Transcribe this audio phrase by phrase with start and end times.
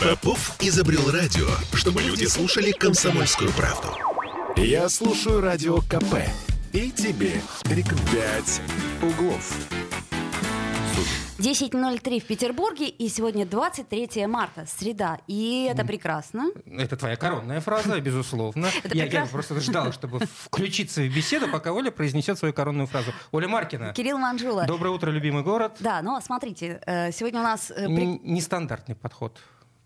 [0.00, 3.88] Попов изобрел радио, чтобы люди слушали комсомольскую правду.
[4.56, 6.14] Я слушаю радио КП
[6.72, 8.10] и тебе рекомендую.
[8.12, 8.60] «Пять
[9.02, 9.52] углов».
[11.38, 15.18] 10.03 в Петербурге, и сегодня 23 марта, среда.
[15.26, 16.50] И это прекрасно.
[16.66, 18.68] Это твоя коронная фраза, безусловно.
[18.84, 23.12] Это я, просто ждал, чтобы включиться в беседу, пока Оля произнесет свою коронную фразу.
[23.32, 23.94] Оля Маркина.
[23.94, 24.64] Кирилл Манжула.
[24.66, 25.76] Доброе утро, любимый город.
[25.80, 27.70] Да, но смотрите, э, сегодня у нас...
[27.70, 29.38] э, Н- Нестандартный подход.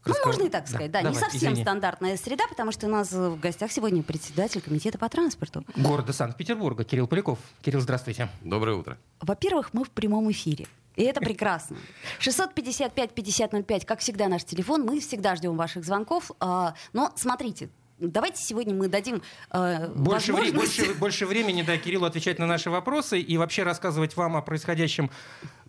[0.05, 1.01] К Ну, можно и так сказать, да.
[1.01, 1.63] не давай, совсем извини.
[1.63, 5.65] стандартная среда, потому что у нас в гостях сегодня председатель комитета по транспорту.
[5.77, 6.85] Города Санкт-Петербурга.
[6.85, 7.39] Кирилл Поляков.
[7.63, 8.29] Кирилл, здравствуйте.
[8.43, 8.99] Доброе утро.
[9.21, 10.67] Во-первых, мы в прямом эфире.
[10.97, 11.77] И это прекрасно.
[12.21, 14.83] 655-5005, как всегда, наш телефон.
[14.83, 16.31] Мы всегда ждем ваших звонков.
[16.41, 17.69] А, Но смотрите,
[17.99, 22.71] давайте сегодня мы дадим э, Больше, вре- больше, больше времени, да, Кириллу отвечать на наши
[22.71, 25.11] вопросы и вообще рассказывать вам о происходящем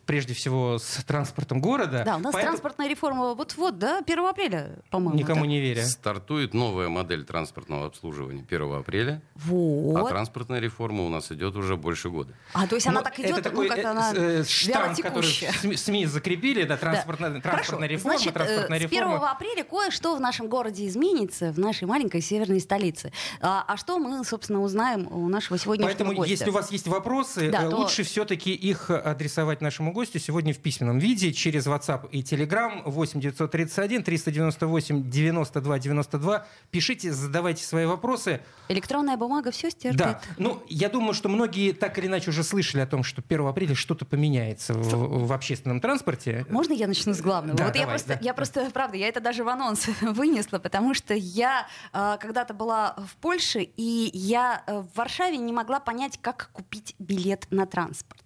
[0.05, 2.03] прежде всего с транспортом города.
[2.05, 5.17] Да, у нас Поэтому- транспортная реформа вот-вот, да, 1 апреля, по-моему.
[5.19, 5.49] Никому так.
[5.49, 5.83] не веря.
[5.85, 10.09] Стартует новая модель транспортного обслуживания 1 апреля, а Вот.
[10.09, 12.33] транспортная реформа у нас идет уже больше года.
[12.53, 14.99] А, то есть она Ну, так идет, это такой ну, как э, она э, штамп,
[15.01, 15.29] который.
[15.61, 16.77] СМИ, СМИ закрепили, да, Да.
[16.77, 17.85] транспортная, транспортная Хорошо.
[17.85, 19.31] реформа, Значит, э, транспортная с 1 реформа.
[19.31, 23.11] апреля кое-что в нашем городе изменится, в нашей маленькой северной столице.
[23.41, 26.31] А, а что мы, собственно, узнаем у нашего сегодняшнего Поэтому, гостя?
[26.31, 30.53] если у вас есть вопросы, Да, э, то- лучше все-таки их адресовать нашему гостю сегодня
[30.53, 36.45] в письменном виде через WhatsApp и Telegram 8 931 398 92 92.
[36.69, 38.41] Пишите, задавайте свои вопросы.
[38.67, 39.97] Электронная бумага все стерпит.
[39.97, 43.47] Да, ну, я думаю, что многие так или иначе уже слышали о том, что 1
[43.47, 46.45] апреля что-то поменяется в, в общественном транспорте.
[46.49, 47.57] Можно я начну с главного?
[47.57, 48.19] Да, вот я давай, просто, да.
[48.21, 52.97] я просто, правда, я это даже в анонс вынесла, потому что я э, когда-то была
[52.97, 58.24] в Польше, и я э, в Варшаве не могла понять, как купить билет на транспорт.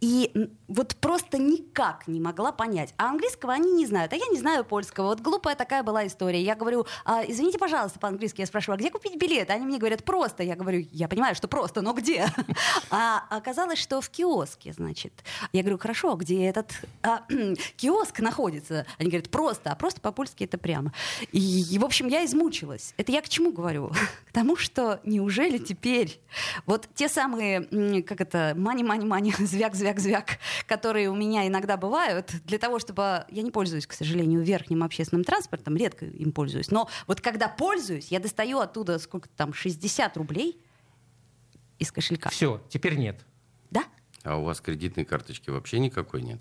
[0.00, 2.94] И вот просто никак не могла понять.
[2.96, 5.08] А английского они не знают, а я не знаю польского.
[5.08, 6.42] Вот глупая такая была история.
[6.42, 8.40] Я говорю, «А, извините, пожалуйста, по-английски.
[8.40, 9.50] Я спрашиваю, а где купить билет?
[9.50, 10.42] Они мне говорят, просто.
[10.42, 12.26] Я говорю, я понимаю, что просто, но где?
[12.90, 15.12] А оказалось, что в киоске, значит.
[15.52, 16.72] Я говорю, хорошо, а где этот
[17.02, 17.24] а,
[17.76, 18.86] киоск находится?
[18.98, 20.92] Они говорят, просто, а просто по-польски это прямо.
[21.32, 22.94] И, в общем, я измучилась.
[22.96, 23.92] Это я к чему говорю?
[24.34, 26.20] К тому, что неужели теперь
[26.66, 33.26] вот те самые, как это, мани-мани-мани, звяк-звяк-звяк, которые у меня иногда бывают, для того, чтобы...
[33.30, 36.72] Я не пользуюсь, к сожалению, верхним общественным транспортом, редко им пользуюсь.
[36.72, 40.60] Но вот когда пользуюсь, я достаю оттуда сколько там, 60 рублей
[41.78, 42.28] из кошелька.
[42.30, 43.24] Все, теперь нет.
[43.70, 43.84] Да?
[44.24, 46.40] А у вас кредитной карточки вообще никакой нет?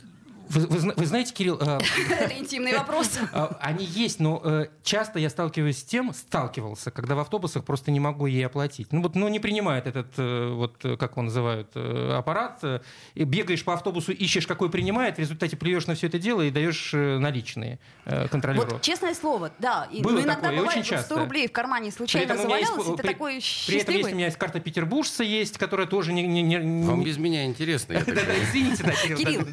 [0.49, 1.79] Вы, вы вы знаете, Кирилл, э,
[2.11, 3.17] Это интимный вопрос.
[3.31, 7.91] А, Они есть, но э, часто я сталкиваюсь с тем, сталкивался, когда в автобусах просто
[7.91, 8.91] не могу ей оплатить.
[8.91, 12.59] Ну вот, ну не принимает этот, э, вот э, как его называют, э, аппарат.
[12.63, 12.81] э,
[13.15, 16.91] бегаешь по автобусу, ищешь, какой принимает, в результате плюешь на все это дело и даешь
[16.93, 18.67] наличные э, контролеру.
[18.71, 19.87] Вот честное слово, да.
[19.91, 21.19] И, Было ну, иногда такое, бывает, очень что 100 часто.
[21.19, 24.15] рублей в кармане случайно меня есть, завалялось, и ты при- такой при этом есть у
[24.15, 26.23] меня есть карта петербуржца есть, которая тоже не...
[26.27, 27.93] не, не- Вам без меня интересно.
[27.93, 29.47] извините, да, Кирилл.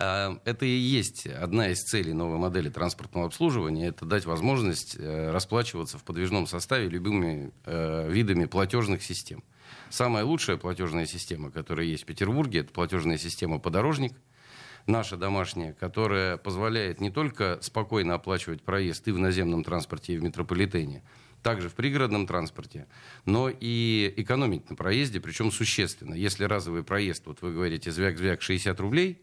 [0.00, 3.88] А, Это и есть одна из целей новой модели транспортного обслуживания.
[3.88, 9.42] Это дать возможность э, расплачиваться в подвижном составе любыми э, видами платежных систем.
[9.90, 14.12] Самая лучшая платежная система, которая есть в Петербурге, это платежная система «Подорожник»,
[14.86, 20.22] наша домашняя, которая позволяет не только спокойно оплачивать проезд и в наземном транспорте, и в
[20.22, 21.02] метрополитене,
[21.42, 22.86] также в пригородном транспорте,
[23.24, 26.14] но и экономить на проезде, причем существенно.
[26.14, 29.20] Если разовый проезд, вот вы говорите, звяк-звяк 60 рублей,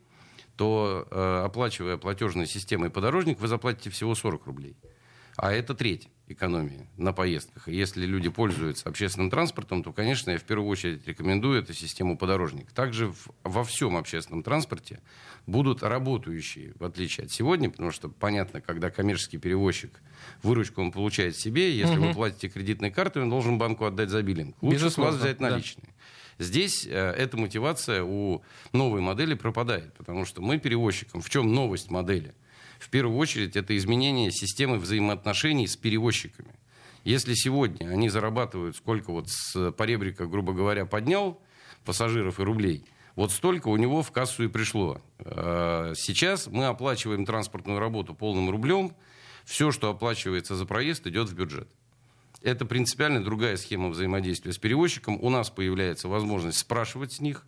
[0.56, 4.76] то э, оплачивая платежной системой подорожник, вы заплатите всего 40 рублей.
[5.38, 7.68] А это треть экономии на поездках.
[7.68, 12.18] И если люди пользуются общественным транспортом, то, конечно, я в первую очередь рекомендую эту систему
[12.18, 12.72] подорожник.
[12.72, 15.02] Также в- во всем общественном транспорте
[15.46, 19.92] будут работающие, в отличие от сегодня, потому что понятно, когда коммерческий перевозчик
[20.42, 24.56] выручку он получает себе, если вы платите кредитной картой, он должен банку отдать за биллинг.
[24.62, 25.50] Лучше с вас Безусловно, взять да.
[26.38, 31.90] Здесь э, эта мотивация у новой модели пропадает, потому что мы перевозчикам, в чем новость
[31.90, 32.36] модели?
[32.80, 36.56] В первую очередь это изменение системы взаимоотношений с перевозчиками.
[37.06, 41.42] Если сегодня они зарабатывают, сколько вот с поребрика, грубо говоря, поднял
[41.86, 42.84] пассажиров и рублей,
[43.16, 45.02] вот столько у него в кассу и пришло.
[45.20, 48.94] Э, Сейчас мы оплачиваем транспортную работу полным рублем,
[49.46, 51.70] все, что оплачивается за проезд, идет в бюджет.
[52.46, 55.18] Это принципиально другая схема взаимодействия с перевозчиком.
[55.20, 57.44] У нас появляется возможность спрашивать с них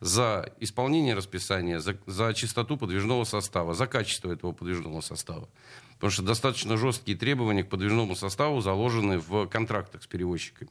[0.00, 5.50] за исполнение расписания, за, за чистоту подвижного состава, за качество этого подвижного состава.
[5.96, 10.70] Потому что достаточно жесткие требования к подвижному составу заложены в контрактах с перевозчиками.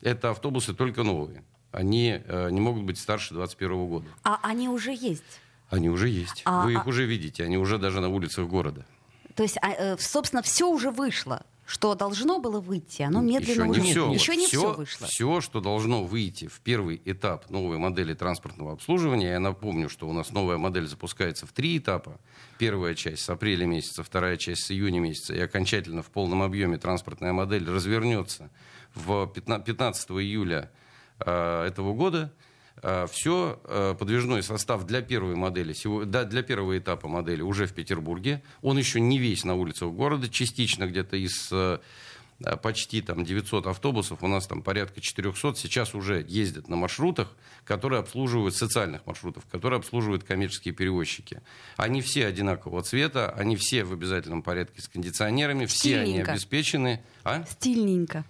[0.00, 1.44] Это автобусы только новые.
[1.70, 4.08] Они э, не могут быть старше 2021 года.
[4.24, 5.40] А они уже есть.
[5.70, 6.42] Они уже есть.
[6.46, 7.44] А- Вы их а- уже видите.
[7.44, 8.84] Они уже даже на улицах города.
[9.36, 11.44] То есть, а, э, собственно, все уже вышло.
[11.66, 14.12] Что должно было выйти, оно медленно еще не уже- все.
[14.12, 15.06] Еще не все, все вышло.
[15.06, 20.12] Все, что должно выйти в первый этап новой модели транспортного обслуживания, я напомню, что у
[20.12, 22.20] нас новая модель запускается в три этапа.
[22.58, 26.76] Первая часть с апреля месяца, вторая часть с июня месяца, и окончательно в полном объеме
[26.76, 28.50] транспортная модель развернется
[28.94, 30.70] в 15, 15 июля
[31.20, 32.30] э, этого года.
[33.10, 35.74] Все, подвижной состав для первой модели,
[36.04, 38.42] да, для первого этапа модели уже в Петербурге.
[38.62, 41.78] Он еще не весь на улицах города, частично где-то из э,
[42.40, 47.32] э, почти там 900 автобусов, у нас там порядка 400 сейчас уже ездят на маршрутах,
[47.64, 51.40] которые обслуживают социальных маршрутов, которые обслуживают коммерческие перевозчики.
[51.76, 57.02] Они все одинакового цвета, они все в обязательном порядке с кондиционерами, все они обеспечены.
[57.24, 57.44] А?
[57.44, 58.24] Стильненько.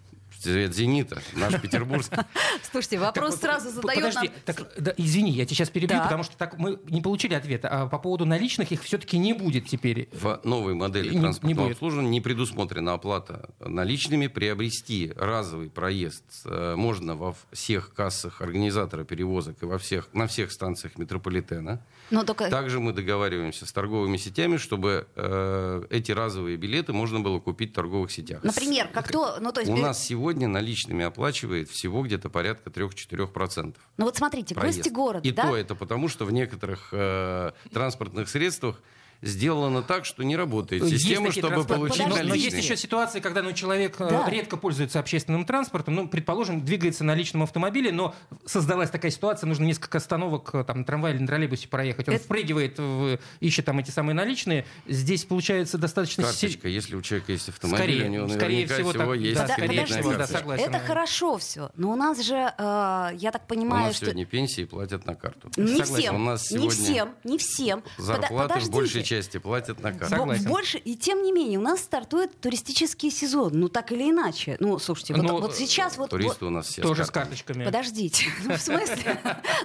[0.45, 2.19] Цвет «Зенита», наш петербургский.
[2.71, 4.37] Слушайте, вопрос сразу задает Подожди, нам...
[4.45, 6.03] так, да, извини, я тебя сейчас перебью, Да.
[6.03, 7.69] потому что так мы не получили ответа.
[7.69, 10.11] А по поводу наличных их все-таки не будет теперь.
[10.13, 11.73] В новой модели Не- не транспортного будет.
[11.77, 14.27] обслуживания не предусмотрена оплата наличными.
[14.27, 20.53] Приобрести разовый проезд э, можно во всех кассах организатора перевозок и во всех, на всех
[20.53, 21.83] станциях метрополитена.
[22.11, 27.41] Но только Также мы договариваемся с торговыми сетями, чтобы э, эти разовые билеты можно было
[27.41, 28.43] купить в торговых сетях.
[28.45, 33.77] Например, как кто, ну то есть, У нас сегодня наличными оплачивает всего где-то порядка 3-4%.
[33.97, 35.49] ну вот смотрите, гости города, И да?
[35.49, 38.81] то это потому, что в некоторых э, транспортных средствах
[39.23, 42.23] сделано так, что не работает Есть система, такие чтобы транспорт- получить Подождите.
[42.25, 42.53] Но наличные.
[42.53, 44.29] есть еще ситуации, когда ну, человек э, Да.
[44.31, 48.15] редко пользуется общественным транспортом, ну, предположим, двигается на личном автомобиле, но
[48.47, 52.09] создалась такая ситуация, нужно несколько остановок э, там, на трамвае или на троллейбусе проехать.
[52.09, 54.67] Он Это- впрыгивает, в- ищет там эти самые наличные.
[54.87, 56.25] Здесь получается достаточно...
[56.25, 59.49] Карточка, если у человека есть автомобиль, Скорее, у него скорее всего, всего так, есть да,
[59.49, 60.65] скорее кредитная всего, да, согласен.
[60.69, 64.27] Это хорошо все, но у нас же, э, я так У понимаю, нас что сегодня
[64.27, 65.51] пенсии платят на карту.
[65.57, 65.95] не Согласен.
[65.97, 67.83] всем, У нас не всем, не всем.
[67.99, 68.73] Зарплаты подождите.
[68.73, 70.17] большей части платят на карту.
[70.17, 70.45] Согласен.
[70.45, 73.53] Бо- Больше, и тем не менее, у нас стартует туристический сезон.
[73.55, 74.57] Ну, так или иначе.
[74.61, 76.11] Ну, слушайте, вот, Ну, вот сейчас вот...
[76.11, 77.65] Туристы у нас все Тоже с карточками.
[77.65, 79.21] Подождите, ну, в смысле?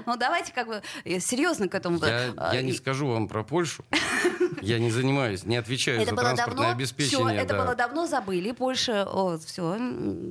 [0.06, 2.00] Ну, давайте как бы э, серьезно к этому.
[2.00, 3.84] Я, я не скажу вам про Польшу.
[4.62, 7.28] Я не занимаюсь, не отвечаю Это за было транспортное давно, обеспечение.
[7.28, 7.64] все, это да.
[7.64, 8.52] было давно, забыли.
[8.52, 9.78] Польша, о, все,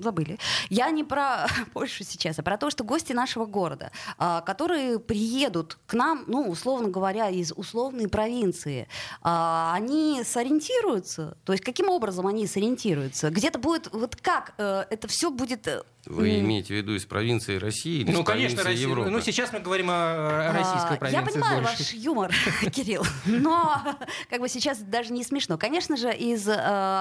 [0.02, 0.38] забыли.
[0.68, 5.78] Я не про Польшу сейчас, а про то, что гости нашего города, а, которые приедут
[5.86, 8.88] к нам, ну, условно говоря, из условной провинции,
[9.22, 11.36] они сориентируются?
[11.44, 13.30] То есть каким образом они сориентируются?
[13.30, 15.68] Где-то будет, вот как э, это все будет...
[16.08, 18.88] Вы м, имеете в виду из провинции России или Ну, из конечно, провинции Россия.
[18.88, 19.10] Европы?
[19.10, 21.20] Ну, сейчас мы говорим о, о российской А, провинции.
[21.20, 21.78] Я понимаю больше.
[21.78, 22.32] ваш юмор,
[22.72, 23.82] Кирилл, но
[24.30, 25.58] как бы сейчас даже не смешно.
[25.58, 26.54] Конечно же, из э,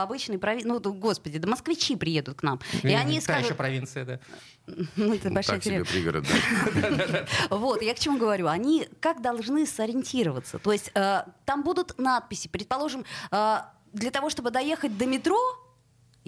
[0.03, 2.59] обычной провинции, ну, господи, да москвичи приедут к нам.
[2.83, 4.19] И они Та еще скажут, провинция, да.
[4.97, 6.21] ну, это Ну, большая так себе территория.
[6.21, 6.25] пригород,
[7.49, 7.55] да.
[7.55, 8.47] Вот, я к чему говорю.
[8.47, 10.59] Они как должны сориентироваться?
[10.59, 13.57] То есть э, там будут надписи, предположим, э,
[13.93, 15.37] для того, чтобы доехать до метро,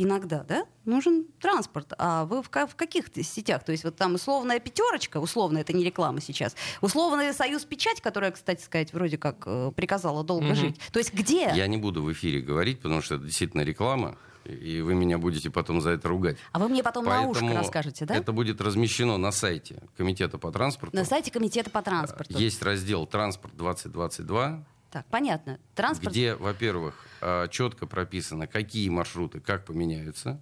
[0.02, 1.94] иногда, да, нужен транспорт.
[1.98, 3.64] А вы в, в каких сетях?
[3.64, 8.32] То есть вот там условная пятерочка, условно, это не реклама сейчас, условный союз печать, которая,
[8.32, 10.56] кстати сказать, вроде как э, приказала долго Мгм.
[10.56, 10.80] жить.
[10.92, 11.52] То есть где?
[11.54, 14.16] Я не буду в эфире говорить, потому что это действительно реклама,
[14.46, 16.38] и вы меня будете потом за это ругать.
[16.54, 18.16] А вы мне потом на ушко Поэтому расскажете, да?
[18.16, 20.96] Это будет размещено на сайте Комитета по транспорту.
[20.96, 22.38] На сайте комитета по транспорту.
[22.38, 25.60] Есть раздел «Транспорт 2022», Так, понятно.
[25.76, 26.12] Транспорт.
[26.12, 27.06] где, во-первых,
[27.52, 30.40] четко прописано, какие маршруты как поменяются,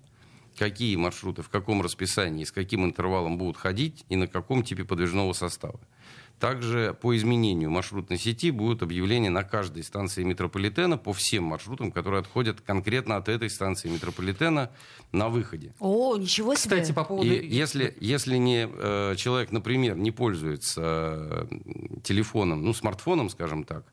[0.57, 5.33] какие маршруты в каком расписании, с каким интервалом будут ходить и на каком типе подвижного
[5.33, 5.79] состава.
[6.39, 12.19] Также по изменению маршрутной сети будут объявления на каждой станции метрополитена по всем маршрутам, которые
[12.19, 14.69] отходят конкретно от этой станции метрополитена
[15.11, 15.73] на выходе.
[15.79, 16.75] О, ничего себе.
[16.75, 17.27] Кстати, по поводу...
[17.27, 21.47] И если, если не, э, человек, например, не пользуется э,
[22.03, 23.91] телефоном, ну, смартфоном, скажем так, а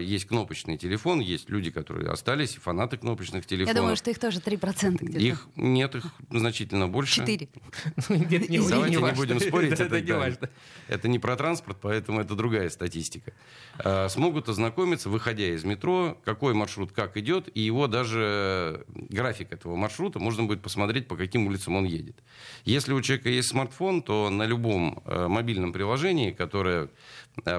[0.00, 3.76] есть кнопочный телефон, есть люди, которые остались, фанаты кнопочных Я телефонов.
[3.76, 5.18] думаю, что их тоже 3% где-то.
[5.18, 7.16] Их нет, их значительно больше.
[7.20, 7.48] Четыре.
[8.08, 9.72] Нет, не- Давайте не, будем спорить.
[9.72, 10.48] Это, не да, важно.
[10.88, 13.32] это не про транспорт, поэтому это другая статистика.
[13.78, 19.76] А, смогут ознакомиться, выходя из метро, какой маршрут как идет, и его даже график этого
[19.76, 22.16] маршрута можно будет посмотреть, по каким улицам он едет.
[22.64, 26.88] Если у человека есть смартфон, то на любом э, мобильном приложении, которое э,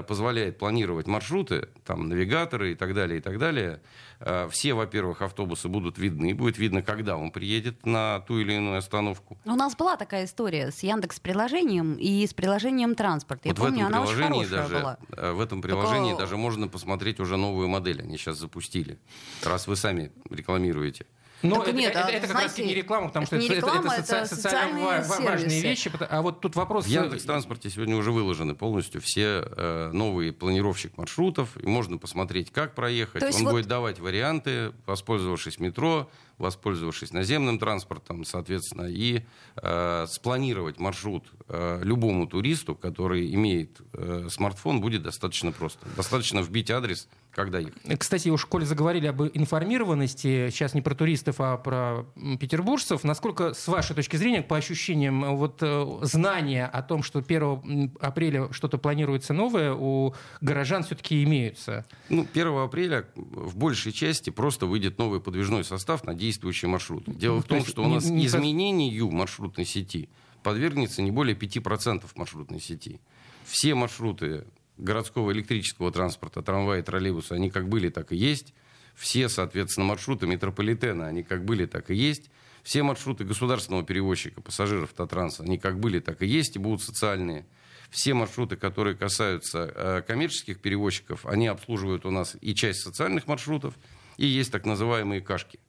[0.06, 3.80] позволяет планировать маршруты, там навигаторы и так далее, и так далее,
[4.20, 8.78] э, все, во-первых, автобусы будут видны, будет видно, когда он приедет на ту или иную
[8.78, 9.36] остановку.
[9.44, 13.44] У нас была такая история с Яндекс приложением и с приложением транспорт.
[13.44, 14.98] Я вот помню, в этом она очень приложении хорошая даже была.
[15.16, 18.00] э, в этом приложении Только- даже можно посмотреть уже новую модель.
[18.02, 18.98] Они сейчас запустили.
[19.42, 21.06] Раз вы сами рекламируете.
[21.44, 23.44] Но Так это, нет, это- а, это как раз знаете, не реклама, потому что это
[23.44, 25.60] это, это- это соци- это социально социальные ва- ва- важные сервисы.
[25.68, 25.92] вещи.
[26.10, 26.86] А вот тут вопрос...
[26.86, 31.56] В Яндекс.Транспорте сегодня уже выложены полностью все э, новые планировщик маршрутов.
[31.62, 33.20] И можно посмотреть, как проехать.
[33.20, 39.22] То есть Он вот- будет давать варианты, воспользовавшись метро, воспользовавшись наземным транспортом, соответственно, и
[39.56, 45.86] э, спланировать маршрут э, любому туристу, который имеет э, смартфон, будет достаточно просто.
[45.96, 47.98] Достаточно вбить адрес, когда ехать.
[47.98, 52.06] Кстати, уж коли заговорили об информированности, сейчас не про туристов, а про
[52.38, 57.20] петербуржцев, насколько, с вашей точки зрения, по ощущениям, э, вот э, знания о том, что
[57.20, 61.84] 1 м, апреля что-то планируется новое, у горожан все-таки имеются?
[62.08, 67.12] Ну, 1 апреля в большей части просто выйдет новый подвижной состав на действующие маршруты.
[67.12, 70.08] Дело в То том, есть что у нас не изменению маршрутной сети
[70.42, 73.00] подвергнется не более 5% маршрутной сети.
[73.44, 74.44] Все маршруты
[74.76, 78.54] городского электрического транспорта, трамваи, троллейбусы, они как были, так и есть.
[78.94, 82.30] Все, соответственно, маршруты метрополитена, они как были, так и есть.
[82.62, 87.46] Все маршруты государственного перевозчика пассажиров Татранса, они как были, так и есть и будут социальные.
[87.90, 93.74] Все маршруты, которые касаются э, коммерческих перевозчиков, они обслуживают у нас и часть социальных маршрутов,
[94.16, 95.60] и есть так называемые кашки.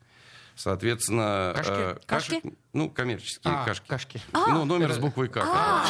[0.55, 1.71] Соответственно, Кашки?
[1.71, 2.41] э, Кашки?
[2.75, 3.87] Ну, коммерческие А, кашки.
[3.87, 4.21] кашки.
[4.33, 5.37] Ну, номер с буквой К.
[5.37, 5.85] А,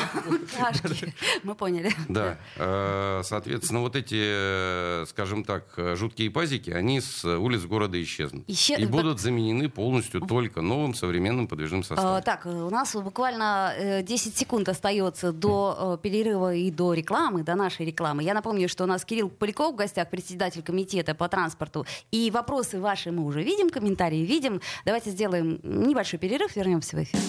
[0.58, 1.14] кашки.
[1.44, 1.92] Мы поняли.
[2.08, 2.38] Да.
[2.58, 8.48] Э, Соответственно, вот эти, э, скажем так, э, жуткие пазики, они с улиц города исчезнут.
[8.48, 12.22] Исчез- И будут заменены полностью только новым современным подвижным А, составом.
[12.22, 17.86] Так, у нас буквально э, 10 секунд остается до перерыва и до рекламы, до нашей
[17.88, 18.22] рекламы.
[18.22, 21.86] Я напомню, что у нас Кирилл Поляков в гостях, председатель комитета по транспорту.
[22.12, 24.62] И вопросы ваши мы уже видим, комментарии видим.
[24.86, 27.20] Давайте сделаем небольшой перерыв, вернемся в эфир.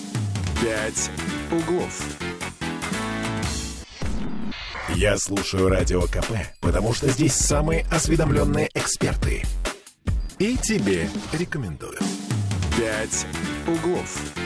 [0.61, 1.11] «Пять
[1.51, 2.03] углов».
[4.95, 9.43] Я слушаю Радио КП, потому что здесь самые осведомленные эксперты.
[10.39, 11.99] И тебе рекомендую.
[12.79, 13.27] «Пять
[13.67, 14.46] углов».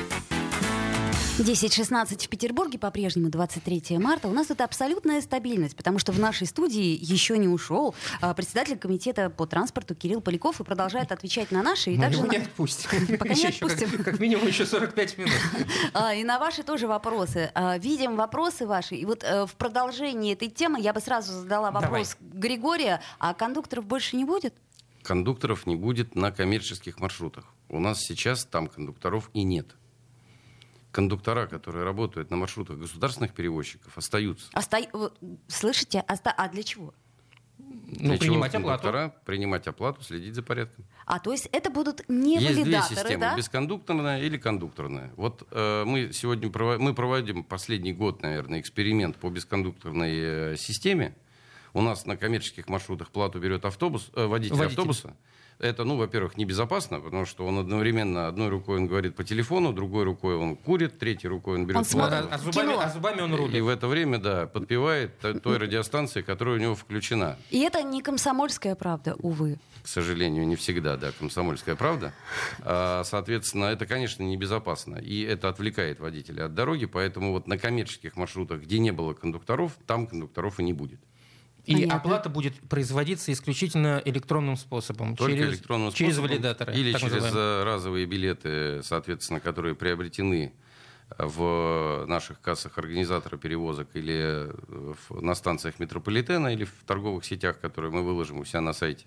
[1.44, 4.28] 10.16 в Петербурге, по-прежнему 23 марта.
[4.28, 8.76] У нас тут абсолютная стабильность, потому что в нашей студии еще не ушел а, председатель
[8.76, 12.32] комитета по транспорту Кирилл Поляков и продолжает отвечать на наши и Мы также его на-
[12.32, 13.06] не отпустим.
[13.18, 13.90] Пока не Еще- еще отпустим.
[13.90, 15.32] Как, как минимум еще 45 минут.
[15.94, 17.50] А, И на ваши тоже вопросы.
[17.54, 18.96] А, Видим вопросы ваши.
[18.96, 23.00] И вот э, в продолжении этой темы я бы сразу задала вопрос Григория.
[23.18, 24.54] А кондукторов больше не будет?
[25.02, 27.44] Кондукторов не будет на коммерческих маршрутах.
[27.70, 29.74] У нас сейчас там кондукторов и нет.
[30.92, 34.48] Кондуктора, которые работают на маршрутах государственных перевозчиков, остаются.
[34.54, 35.18] Оста- вот,
[35.48, 36.04] Слышите?
[36.08, 36.92] Оста- А для чего?
[37.58, 38.82] Ну, Для чего принимать оплату.
[38.82, 39.14] кондуктора?
[39.24, 40.84] Принимать оплату, следить за порядком.
[41.06, 43.36] А то есть это будут не Есть две валидаторы, системы, да?
[43.36, 45.12] бескондукторная или кондукторная.
[45.16, 51.14] Вот э, мы сегодня прово- мы проводим последний год, наверное, эксперимент по бескондукторной э, системе.
[51.72, 54.78] У нас на коммерческих маршрутах плату берет автобус, э, водитель, Водитель.
[54.78, 55.16] автобуса.
[55.60, 60.04] Это, ну, во-первых, небезопасно, потому что он одновременно одной рукой он говорит по телефону, другой
[60.04, 62.24] рукой он курит, третьей рукой он берет Он смотрит.
[62.30, 62.80] А, а зубами, Кино.
[62.82, 63.62] а зубами он И рулит.
[63.62, 67.36] в это время, да, подпевает той радиостанции, которая у него включена.
[67.50, 69.58] И это не комсомольская правда, увы.
[69.82, 72.14] к сожалению, не всегда, да, комсомольская правда.
[72.62, 74.96] А, Соответственно, это, конечно, небезопасно.
[74.96, 76.86] И это отвлекает водителя от дороги.
[76.86, 81.00] Поэтому вот на коммерческих маршрутах, где не было кондукторов, там кондукторов и не будет.
[81.70, 81.94] И Понятно.
[81.96, 85.14] оплата будет производиться исключительно электронным способом.
[85.14, 86.74] Только через, электронным Через способом валидаторы.
[86.74, 87.60] Или через называемые.
[87.60, 90.52] э, разовые билеты, соответственно, которые приобретены
[91.18, 94.14] в наших кассах организатора перевозок или
[94.48, 94.52] э,
[95.08, 99.06] в- на станциях метрополитена или в торговых сетях, которые мы выложим у себя на сайте.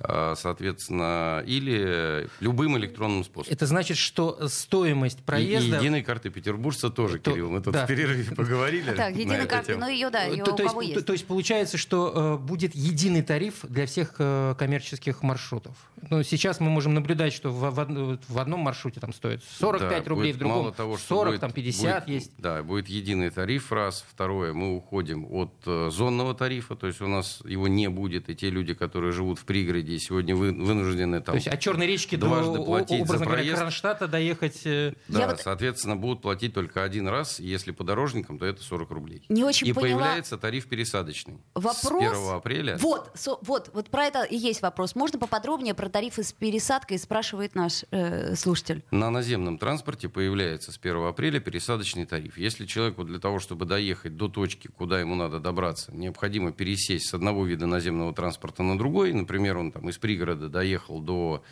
[0.00, 3.52] А, Соответственно, или любым электронным способом.
[3.52, 5.76] Это значит, что стоимость И- проезда...
[5.76, 7.50] И, единой карты петербуржца тоже, То- Кирилл.
[7.50, 7.84] Мы тут да.
[7.84, 8.92] в перерыве поговорили.
[8.92, 9.80] Так, эту карта, тему.
[9.80, 11.06] ну ее, да, ее то, у то есть, кого то- есть.
[11.06, 15.74] то есть получается, что э, будет единый тариф для всех э, коммерческих маршрутов.
[16.10, 20.08] Ну, сейчас мы можем наблюдать, что в, в в одном маршруте там стоит 45 Да,
[20.08, 22.32] рублей, в другом мало того, что 40, будет- там 50 будет- есть.
[22.38, 24.04] Да, будет единый тариф раз.
[24.08, 28.36] Второе, мы уходим от э, зонного тарифа, то есть у нас его не будет, и
[28.36, 31.32] те люди, которые живут в пригороде и сегодня вы- вынуждены там...
[31.34, 32.28] То есть от Черной речки до,
[32.64, 33.58] платить за образно говоря, проезд.
[33.58, 34.60] Кронштадта доехать...
[34.64, 38.62] э, Да, Я вот- соответственно, будут платить только один раз, если по дорожникам, то это
[38.62, 39.24] 40 рублей.
[39.28, 39.98] Не очень и поняла.
[40.00, 41.38] появляется тариф пересадочный.
[41.54, 42.04] Вопрос.
[42.04, 42.76] С 1 апреля.
[42.78, 44.94] Вот, со- вот, вот про это и есть вопрос.
[44.94, 48.84] Можно поподробнее про тарифы с пересадкой, спрашивает наш э, слушатель.
[48.90, 52.38] На наземном транспорте появляется с 1 апреля пересадочный тариф.
[52.38, 57.14] Если человеку для того, чтобы доехать до точки, куда ему надо добраться, необходимо пересесть с
[57.14, 61.42] одного вида наземного транспорта на другой, например, он там из пригорода доехал до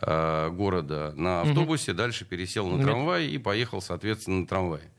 [0.00, 4.90] э, города на автобусе, дальше пересел на трамвай и поехал, соответственно, на трамвае.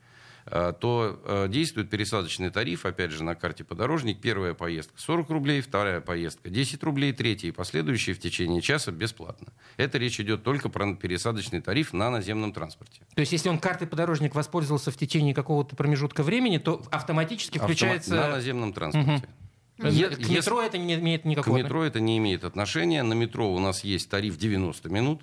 [0.47, 4.19] э, то э, действует пересадочный тариф, опять же, на карте подорожник.
[4.19, 9.49] Первая поездка 40 рублей, вторая поездка 10 рублей, третья и последующие в течение часа бесплатно.
[9.77, 13.01] Это речь идет только про пересадочный тариф на наземном транспорте.
[13.13, 18.15] То есть, если он картой подорожник воспользовался в течение какого-то промежутка времени, то автоматически включается...
[18.15, 19.11] Автома- На наземном транспорте.
[19.11, 19.21] Е-
[19.83, 21.57] Е- К метро это не имеет К никакого...
[21.57, 23.03] метро это не имеет отношения.
[23.03, 25.21] На метро у нас есть тариф 90 минут,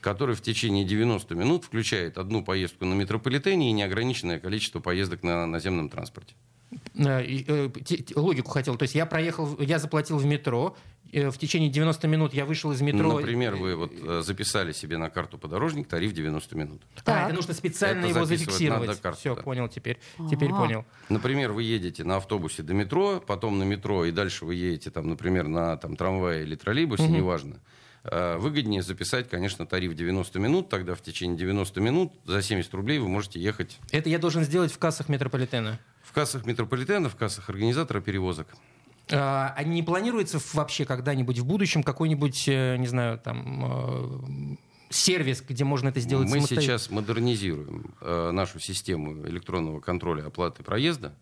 [0.00, 5.46] который в течение 90 минут включает одну поездку на метрополитене и неограниченное количество поездок на
[5.46, 6.34] наземном транспорте.
[6.96, 7.70] Э, э,
[8.16, 8.76] Логику хотел.
[8.76, 10.76] То есть я проехал, я заплатил в метро,
[11.12, 13.18] э, в течение 90 минут я вышел из метро...
[13.18, 13.92] Например, вы вот
[14.24, 16.82] записали себе на карту подорожник тариф 90 минут.
[16.96, 17.26] А, Так.
[17.26, 18.86] это нужно специально Это его зафиксировать.
[18.88, 19.42] надо карту, Все, да.
[19.42, 19.98] понял теперь.
[20.30, 20.58] Теперь Ага.
[20.58, 20.84] понял.
[21.08, 25.08] Например, вы едете на автобусе до метро, потом на метро, и дальше вы едете, там,
[25.08, 27.56] например, на там, трамвае или троллейбусе, неважно.
[28.04, 30.68] Э, Выгоднее записать, конечно, тариф 90 минут.
[30.68, 34.70] Тогда в течение 90 минут за 70 рублей вы можете ехать Это я должен сделать
[34.72, 35.78] в кассах метрополитена.
[36.04, 38.48] В кассах метрополитена, в кассах организатора перевозок.
[39.10, 44.56] А а не планируется вообще когда-нибудь в будущем какой-нибудь, э, не знаю, там э,
[44.90, 51.14] сервис, где можно это сделать Мы сейчас модернизируем э, нашу систему электронного контроля оплаты проезда,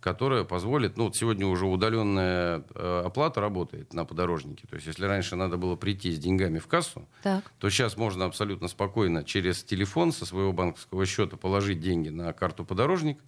[0.00, 4.66] которая позволит, ну вот сегодня уже удаленная э, оплата работает на подорожнике.
[4.68, 7.44] То есть если раньше надо было прийти с деньгами в кассу, Так.
[7.58, 12.64] то сейчас можно абсолютно спокойно через телефон со своего банковского счета положить деньги на карту
[12.64, 13.18] подорожник.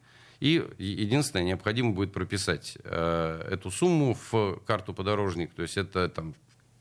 [0.40, 5.52] И единственное, необходимо будет прописать э, эту сумму в карту подорожник.
[5.52, 6.34] То есть это там,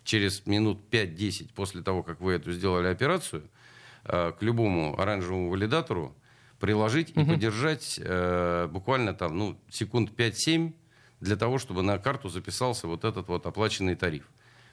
[0.06, 3.44] через минут 5-10 после того, как вы эту сделали операцию,
[4.06, 6.16] э, к любому оранжевому валидатору
[6.60, 10.74] приложить и подержать э, буквально там, ну, секунд 5-7
[11.20, 14.24] для того, чтобы на карту записался вот этот вот оплаченный тариф.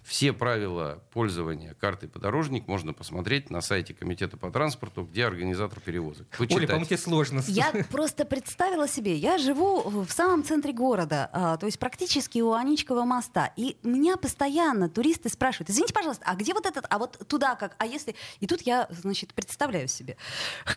[0.06, 6.28] Все правила пользования картой подорожник можно посмотреть на сайте Комитета по транспорту, где организатор перевозок.
[6.38, 6.66] Оля, Почитать.
[6.68, 7.42] по-моему, тебе сложно.
[7.48, 12.52] Я просто представила себе, я живу в самом центре города, а, то есть практически у
[12.52, 17.26] Аничкова моста, и меня постоянно туристы спрашивают, извините, пожалуйста, а где вот этот, а вот
[17.26, 18.14] туда как, а если...
[18.38, 20.16] И тут я, значит, представляю себе,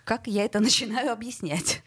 [0.06, 1.84] как я это начинаю объяснять.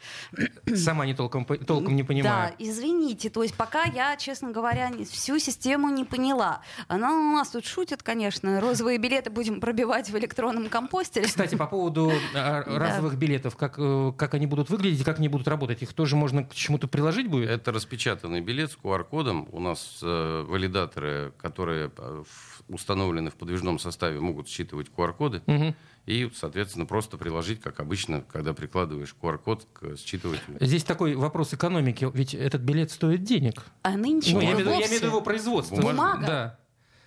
[0.73, 2.51] Сама не толком, толком не понимаю.
[2.51, 6.63] Да, извините, то есть пока я, честно говоря, всю систему не поняла.
[6.87, 11.27] Она у нас тут шутит, конечно, розовые билеты будем пробивать в электронном компостере.
[11.27, 15.29] Кстати, по поводу а, разовых билетов, как, э, как они будут выглядеть и как они
[15.29, 17.51] будут работать, их тоже можно к чему-то приложить будет?
[17.51, 19.49] Это распечатанный билет с QR-кодом.
[19.53, 22.25] У нас э, валидаторы, которые э,
[22.69, 25.43] установлены в подвижном составе, могут считывать QR-коды.
[25.47, 25.75] Мгм.
[26.07, 30.59] И, соответственно, просто приложить, как обычно, когда прикладываешь QR-код к считывателю.
[30.61, 33.63] Здесь такой вопрос экономики, ведь этот билет стоит денег.
[33.83, 35.81] А нынче Ну, я, имею в виду, я имею в виду его производство.
[35.81, 36.27] Бумага?
[36.27, 36.59] Да.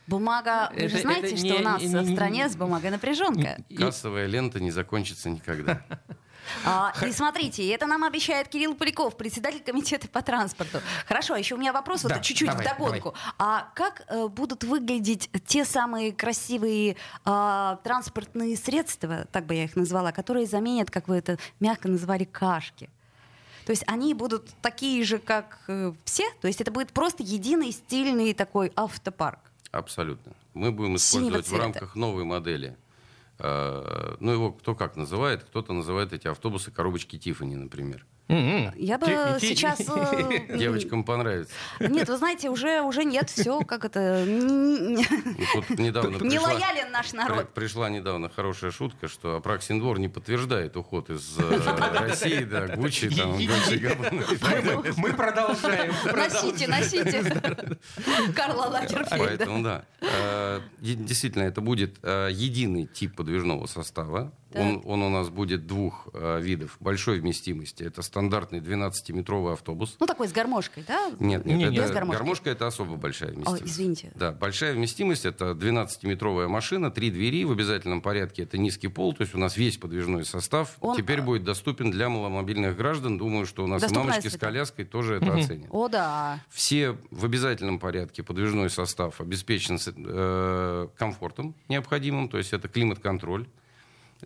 [0.08, 2.56] Бумага, вы же Это- знаете, это что не- у нас не- в не- стране с
[2.56, 3.58] бумагой напряженка.
[3.78, 5.82] Кассовая лента не закончится никогда.
[6.64, 10.80] А, и смотрите, это нам обещает Кирилл Поляков, председатель комитета по транспорту.
[11.08, 13.16] Хорошо, а еще у меня вопрос Да, вот чуть-чуть давай, вдогонку.
[13.40, 19.76] А как э, будут выглядеть те самые красивые а, транспортные средства, так бы я их
[19.76, 22.92] назвала, которые заменят, как вы это мягко называли, кашки?
[23.66, 26.30] То есть они будут такие же, как э, все?
[26.42, 29.40] То есть это будет просто единый стильный такой автопарк?
[29.76, 30.34] Абсолютно.
[30.54, 31.64] Мы будем Синего использовать в цвета.
[31.64, 32.78] рамках новой модели.
[33.40, 35.44] э, Ну, его кто как называет.
[35.44, 38.06] Кто-то называет эти автобусы коробочки Тифани, например.
[38.28, 38.74] М-м.
[38.76, 39.06] Я бы
[39.40, 39.82] сейчас...
[39.82, 41.54] э, Девочкам понравится.
[41.80, 44.00] Нет, вы знаете, уже, уже нет, все, как это...
[44.00, 45.04] н- Ну,
[45.54, 47.54] Тут недавно Не пришла, лоялен наш при- народ.
[47.54, 51.60] пришла недавно хорошая шутка, что Апраксин двор не подтверждает уход из э,
[52.00, 53.38] России, да, Гуччи, там.
[54.98, 55.94] Мы продолжаем.
[56.16, 57.24] Носите, носите.
[58.36, 59.18] Карла Лагерфельда.
[59.18, 59.86] Поэтому да.
[60.02, 64.32] Э, Действительно, это будет единый тип подвижного состава.
[64.54, 66.78] Он, у нас будет двух видов.
[66.80, 67.84] Большой вместимости.
[67.84, 69.98] Это стандартный 12-метровый автобус.
[70.00, 71.10] Ну, такой с гармошкой, да?
[71.20, 71.78] Нет, нет, Не, это, не.
[71.80, 72.18] Без гармошки.
[72.18, 73.64] гармошка это особо большая вместимость.
[73.64, 74.14] Ой, извините.
[74.16, 79.24] Да, большая вместимость это 12-метровая машина, три двери в обязательном порядке, это низкий пол, то
[79.24, 83.18] есть у нас весь подвижной состав Он, теперь а, будет доступен для маломобильных граждан.
[83.18, 84.46] Думаю, что у нас Доступная мамочки с среда.
[84.48, 85.68] коляской тоже это оценят.
[85.72, 86.40] О, да.
[86.50, 93.46] Все в обязательном порядке подвижной состав обеспечен с- э, комфортом необходимым, то есть это климат-контроль.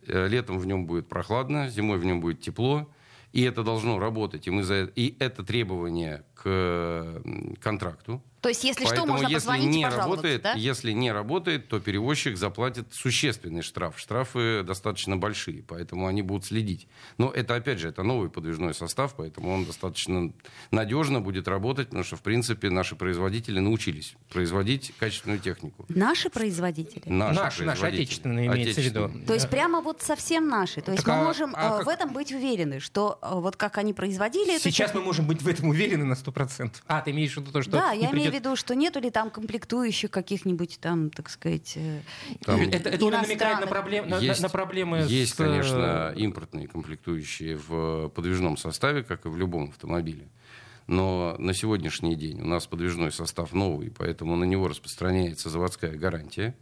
[0.05, 2.87] Э, Летом в нем будет прохладно, зимой в нем будет тепло.
[3.31, 4.47] И это должно работать.
[4.47, 7.21] И, мы за, и это требование к
[7.61, 8.21] контракту.
[8.41, 10.53] То есть, если что, Поэтому, можно если позвонить и не пожаловаться, работает, да?
[10.53, 13.99] если не работает, то перевозчик заплатит существенный штраф.
[13.99, 16.87] Штрафы достаточно большие, поэтому они будут следить.
[17.17, 20.31] Но это, опять же, это новый подвижной состав, поэтому он достаточно
[20.71, 25.85] надежно будет работать, потому что, в принципе, наши производители научились производить качественную технику.
[25.89, 27.03] Наши производители?
[27.07, 28.99] Наши, Наши, наши отечественные, имеется в виду.
[29.03, 29.27] Отечественные.
[29.27, 30.81] То есть прямо вот совсем наши.
[30.81, 33.27] То есть Так мы а- можем а э, как- в этом быть уверены, что э,
[33.33, 36.71] вот как они производили Сейчас мы технику- можем быть в этом уверены на 100%.
[36.87, 38.75] А, ты имеешь в виду то, что Да, не я имею в придет- виду, что
[38.75, 42.01] нету ли там комплектующих каких-нибудь там, так сказать, э,
[42.45, 45.35] Там Это, это он намекает на, проблем, на, есть, на проблемы есть, с...
[45.35, 50.27] конечно, импортные комплектующие в подвижном составе, как и в любом автомобиле.
[50.87, 56.55] Но на сегодняшний день у нас подвижной состав новый, поэтому на него распространяется заводская гарантия.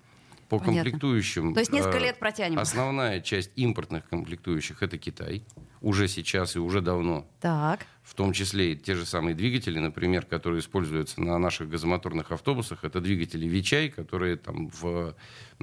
[0.50, 0.84] По Понятно.
[0.84, 1.54] комплектующим...
[1.54, 2.60] То есть несколько э, лет протянем.
[2.60, 5.44] Основная часть импортных комплектующих это Китай.
[5.82, 7.28] Уже сейчас и уже давно.
[7.40, 7.86] Так.
[8.04, 12.84] В том числе и те же самые двигатели, например, которые используются на наших газомоторных автобусах.
[12.84, 15.14] Это двигатели Вичай, которые там в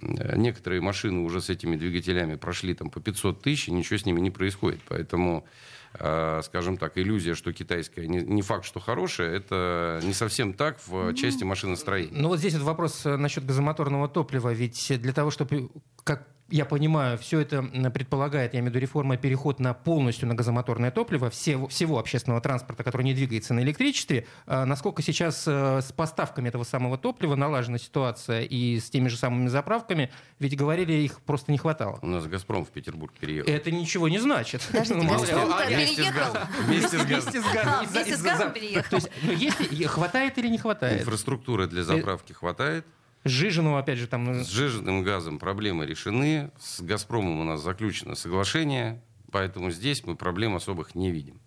[0.00, 4.04] э, некоторые машины уже с этими двигателями прошли там по 500 тысяч, и ничего с
[4.04, 4.80] ними не происходит.
[4.88, 5.46] Поэтому,
[5.94, 10.78] э, скажем так, иллюзия, что китайская не, не факт, что хорошая, это не совсем так
[10.86, 12.20] в части машиностроения.
[12.20, 14.52] Ну вот здесь вот вопрос э, насчет газомоторного топлива.
[14.52, 15.70] Ведь для того, чтобы,
[16.04, 17.62] как я понимаю, все это
[17.92, 22.40] предполагает, я имею в виду реформа, переход на полностью на газомоторное топливо всего, всего общественного
[22.40, 24.26] транспорта, который не двигается на электричестве.
[24.46, 29.16] А насколько сейчас э, с поставками этого самого топлива налажена ситуация и с теми же
[29.16, 30.12] самыми заправками?
[30.38, 31.98] Ведь говорили, их просто не хватало.
[32.02, 33.50] У нас «Газпром» в Петербург переехал.
[33.50, 34.62] Это ничего не значит.
[34.70, 35.08] Подождите, Ну.
[35.08, 36.32] «Газпром»-то Вместе с переехал?
[36.34, 36.48] газом.
[36.66, 37.32] Вместе с газом.
[37.34, 37.74] Вместе с газом.
[37.74, 38.90] А, газом переехал.
[38.90, 41.00] То есть, ну, есть хватает или не хватает?
[41.02, 42.86] Инфраструктуры для заправки хватает.
[43.24, 44.30] Жиженого, опять же, там...
[44.30, 46.50] э, С жиженным газом проблемы решены.
[46.60, 49.02] С «Газпромом» у нас заключено соглашение.
[49.32, 51.40] Поэтому здесь мы проблем особых не видим.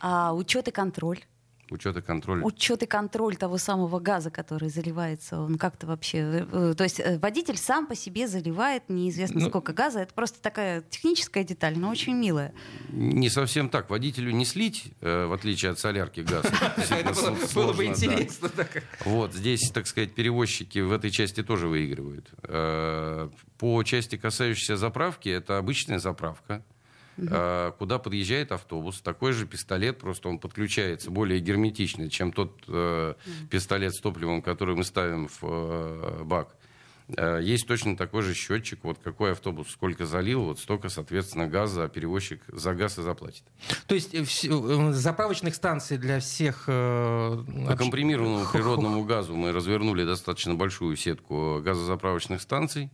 [0.00, 1.20] А учет и контроль?
[1.72, 2.42] Учет и контроль.
[2.44, 6.18] Учет и контроль того самого газа, который заливается, он как-то вообще...
[6.18, 10.00] э, э, То есть э, водитель сам по себе заливает неизвестно Ну- сколько газа.
[10.00, 12.52] Это просто такая техническая деталь, но очень милая.
[12.90, 13.88] Не совсем так.
[13.88, 16.44] Водителю не слить, в отличие от солярки, газ.
[16.90, 17.12] Это
[17.54, 18.50] было, бы интересно.
[19.06, 22.30] Вот, здесь, так сказать, перевозчики в этой части тоже выигрывают.
[23.58, 26.62] По части, касающейся заправки, это обычная заправка,
[27.16, 29.00] э, куда подъезжает автобус.
[29.00, 33.14] Такой же пистолет, просто он подключается более герметично, чем тот э,
[33.50, 36.56] пистолет с топливом, который мы ставим в э, бак.
[37.16, 41.88] Э, Есть точно такой же счетчик, вот какой автобус сколько залил, вот столько, соответственно, газа
[41.88, 43.44] перевозчик за газ и заплатит.
[43.86, 44.14] То есть
[44.94, 46.66] заправочных станций для всех...
[46.66, 52.90] По компримированному природному газу мы развернули достаточно большую сетку газозаправочных станций.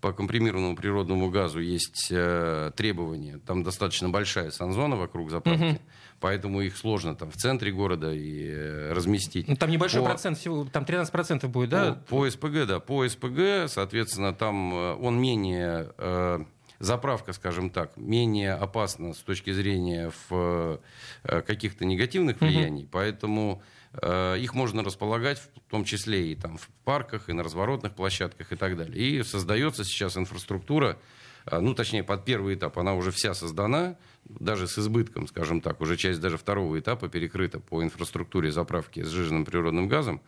[0.00, 3.38] По компримированному природному газу есть э, требования.
[3.46, 5.80] Там достаточно большая санзона вокруг заправки.
[6.20, 9.48] Поэтому их сложно там в центре города и э, разместить.
[9.48, 11.92] Ну, там небольшой По- процент всего, там 13% будет, да?
[12.08, 12.80] По, по СПГ, да.
[12.80, 15.92] По СПГ, соответственно, там э, он менее...
[15.98, 16.44] э,
[16.78, 20.78] Заправка, скажем так, менее опасна с точки зрения в,
[21.24, 26.68] э, каких-то негативных влияний, поэтому э, их можно располагать в том числе и там в
[26.84, 28.96] парках, и на разворотных площадках и так далее.
[28.96, 30.98] И создается сейчас инфраструктура,
[31.46, 35.80] э, ну, точнее, под первый этап она уже вся создана, даже с избытком, скажем так,
[35.80, 40.20] уже часть даже второго этапа перекрыта по инфраструктуре заправки с жиженным природным газом.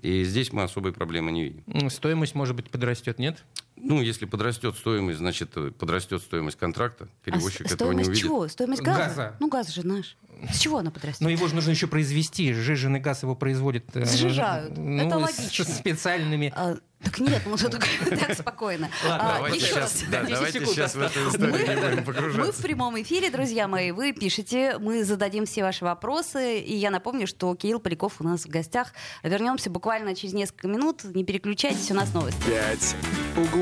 [0.00, 1.90] И здесь мы особой проблемы не видим.
[1.90, 3.44] Стоимость, может быть, подрастет, нет?
[3.76, 7.08] Ну, если подрастет стоимость, значит, э, подрастет стоимость контракта.
[7.24, 8.22] Перевозчик а этого не стоимость увидит.
[8.24, 8.48] чего?
[8.48, 8.98] Стоимость газа?
[8.98, 9.36] Газа.
[9.40, 10.16] Ну, газ же наш.
[10.52, 11.20] С чего она подрастет?
[11.20, 12.52] Но его же нужно еще произвести.
[12.52, 13.84] Жиженый газ его производит...
[13.94, 14.76] э, Сжижают.
[14.76, 15.64] ну, Это логично.
[15.64, 16.52] С специальными...
[16.54, 18.88] А, так нет, ну что так, так спокойно.
[19.04, 20.10] Ладно, А, Давайте еще сейчас, раз.
[20.10, 22.52] да, 10 давайте секунд сейчас в эту историю не будем Мы погружаться.
[22.52, 23.90] в прямом эфире, друзья мои.
[23.92, 26.58] Вы пишете, мы зададим все ваши вопросы.
[26.60, 28.92] И я напомню, что Кирилл Поляков у нас в гостях.
[29.22, 31.04] Вернемся буквально через несколько минут.
[31.04, 32.40] Не переключайтесь, у нас новости.
[32.46, 32.96] «Пять
[33.36, 33.61] углов».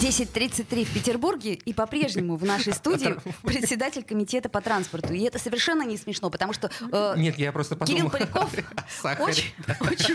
[0.00, 5.14] 10.33 в Петербурге, и по-прежнему в нашей студии председатель комитета по транспорту.
[5.14, 7.96] И это совершенно не смешно, потому что э, Нет, я просто подумал...
[7.96, 8.50] Кирилл Поляков
[9.02, 9.24] сахаре.
[9.32, 10.14] очень, очень...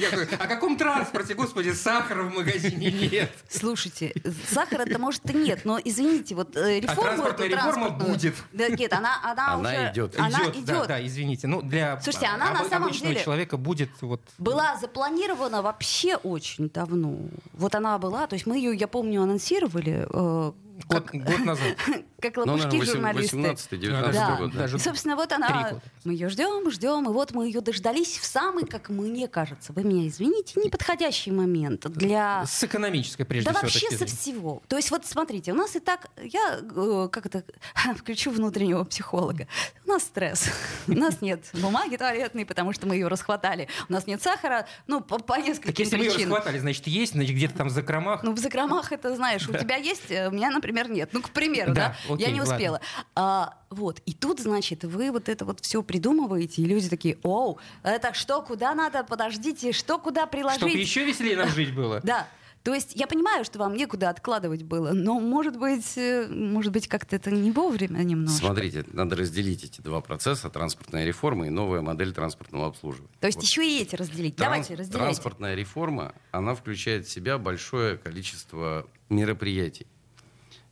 [0.00, 3.30] Я говорю, о каком транспорте, господи, сахара в магазине нет.
[3.50, 4.14] Слушайте,
[4.50, 8.34] сахара-то может и нет, но извините, вот э, реформу транспортная эту реформа будет.
[8.52, 9.90] Да нет, она, она, Она уже...
[9.92, 10.18] идет.
[10.18, 10.86] Она Идет, да, идет.
[10.88, 11.46] да, извините.
[11.48, 14.22] Ну, для Слушайте, она на самом обычного деле- человека будет вот...
[14.38, 17.18] Была запланирована вообще очень давно.
[17.52, 20.52] Вот она была, то есть мы ее, я помню, анонсировали э,
[20.86, 21.76] Год, год назад.
[22.20, 23.36] как Ну, лопушки журналисты.
[23.36, 24.36] 18-19 Да.
[24.36, 24.54] год.
[24.54, 25.80] И, собственно, вот она.
[26.04, 29.84] Мы ее ждем, ждем, и вот мы ее дождались в самый, как мне кажется, вы
[29.84, 34.62] меня извините, неподходящий момент для С экономической, прежде да всего, вообще со всего.
[34.68, 37.44] То есть вот смотрите, у нас и так, я э, как это,
[37.96, 39.46] включу внутреннего психолога.
[39.86, 40.48] У нас стресс.
[40.86, 43.68] У нас нет бумаги туалетной, потому что мы ее расхватали.
[43.88, 47.12] У нас нет сахара, ну, по, по нескольким Так если мы ее расхватали, значит, есть,
[47.12, 48.22] значит, где-то там в закромах.
[48.22, 51.10] Ну, в закромах это, знаешь, у тебя есть, э, у меня, например, нет.
[51.12, 52.54] Ну, к примеру, да, Да, окей, я не ладно.
[52.54, 52.80] успела.
[53.14, 57.58] А, вот, и тут, значит, вы вот это вот все придумываете, и люди такие, оу,
[57.82, 60.58] это что, куда надо, подождите, что, куда приложить?
[60.60, 62.00] Чтобы еще веселее нам жить было.
[62.08, 62.26] Да.
[62.64, 66.88] То есть я понимаю, что вам некуда откладывать было, но, может быть, э, может быть,
[66.88, 68.38] как-то это не вовремя немножко.
[68.46, 73.08] Смотрите, надо разделить эти два процесса, транспортная реформа и новая модель транспортного обслуживания.
[73.20, 73.44] То есть Вот.
[73.44, 74.34] еще и эти разделить.
[74.36, 74.98] Транс- Давайте, разделяйте.
[74.98, 79.86] Транспортная реформа, она включает в себя большое количество мероприятий.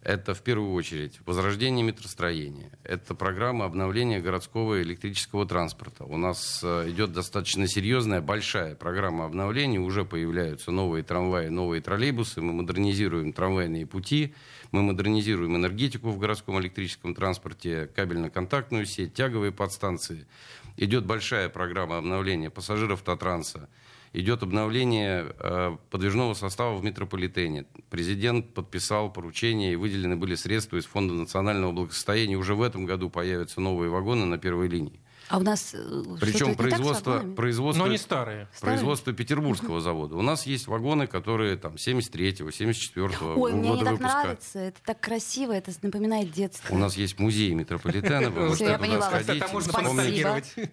[0.07, 2.71] Это в первую очередь возрождение метростроения.
[2.85, 6.05] Это программа обновления городского электрического транспорта.
[6.05, 9.81] У нас э, идет достаточно серьезная, большая программа обновления.
[9.81, 12.41] Уже появляются новые трамваи, новые троллейбусы.
[12.41, 14.33] Мы модернизируем трамвайные пути.
[14.71, 20.29] Мы модернизируем энергетику в городском электрическом транспорте, кабельно-контактную сеть, тяговые подстанции.
[20.77, 23.69] Идет большая программа обновления пассажиров Татранса.
[24.17, 27.67] Идет обновление э, подвижного состава в метрополитене.
[27.91, 32.37] Президент подписал поручение и выделены были средства из Фонда национального благосостояния.
[32.37, 35.03] Уже в этом году появятся новые вагоны на первой линии.
[35.29, 37.35] А у нас э, Причем не так с производство, вагонами?
[37.35, 38.49] производство, Но не старые.
[38.61, 40.17] производство Петербургского завода.
[40.17, 44.19] У нас есть вагоны, которые там 73-го, 74-го Ой, мне года не так выпуска.
[44.23, 46.75] нравится, это так красиво, это напоминает детство.
[46.75, 48.31] У нас есть музей метрополитена.
[48.31, 49.43] Вы можете туда сходить,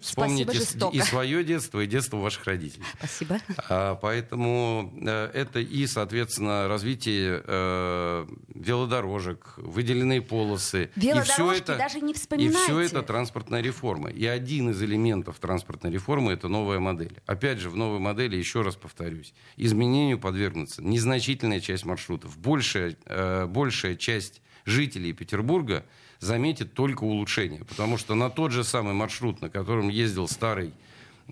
[0.02, 0.96] Спасибо, жестоко.
[0.96, 2.84] и свое детство, и детство ваших родителей.
[2.98, 3.38] Спасибо.
[3.68, 10.90] А, Поэтому э, это и, соответственно, развитие э, велодорожек, выделенные полосы.
[10.96, 12.58] и Велодорожки все это, даже не И вспоминайте.
[12.58, 14.10] все это транспортная реформа.
[14.10, 17.16] И один из элементов транспортной реформы– это новая модель.
[17.24, 22.36] Опять же, в новой модели, еще раз повторюсь, изменению подвергнется незначительная часть маршрутов.
[22.36, 25.86] Большая, э, большая часть жителей Петербурга
[26.18, 27.64] заметит только улучшение.
[27.64, 30.74] Потому что на тот же самый маршрут, на котором ездил старый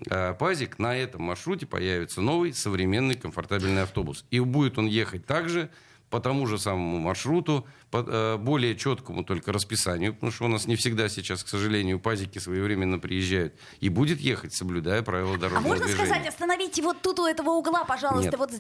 [0.09, 4.25] э, пазик, на этом маршруте появится новый, современный, комфортабельный автобус.
[4.31, 5.69] И будет он ехать также
[6.13, 10.67] по тому же самому маршруту, по э, более четкому только расписанию, потому что у нас
[10.67, 15.69] не всегда сейчас, к сожалению, пазики своевременно приезжают, и будет ехать, соблюдая правила А дорожного
[15.69, 16.07] можно движения.
[16.07, 18.39] сказать, остановите вот тут у этого угла, пожалуйста, Нет.
[18.39, 18.51] вот.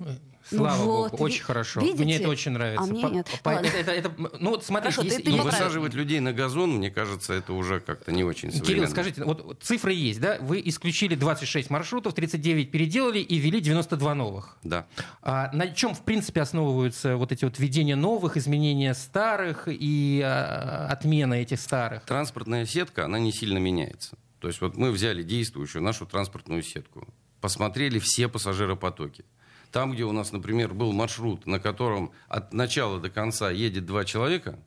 [0.49, 1.81] Слава Ну богу, вот, очень ви- хорошо.
[1.81, 2.03] видите?
[2.05, 2.83] Мне это очень нравится.
[2.85, 3.27] А мне По- нет.
[3.45, 3.67] по- Ладно.
[3.67, 5.59] это- это- это- ну вот смотрите, Хорошо, ты- если- ты если- поправил.
[5.67, 8.67] высаживать людей на газон, мне кажется, это уже как-то не очень современно.
[8.67, 10.39] Кирилл, скажите, вот цифры есть, да?
[10.41, 14.57] Вы исключили 26 маршрутов, 39 переделали и ввели 92 новых.
[14.65, 14.87] Да.
[15.23, 20.89] А на чем, в принципе, основываются вот эти вот введения новых, изменения старых и а,
[20.91, 22.05] отмена этих старых?
[22.05, 24.17] Транспортная сетка, она не сильно меняется.
[24.39, 27.07] То есть вот мы взяли действующую нашу транспортную сетку,
[27.41, 29.25] посмотрели все пассажиропотоки.
[29.71, 34.05] Там, где у нас, например, был маршрут, на котором от начала до конца едет два
[34.05, 34.59] человека,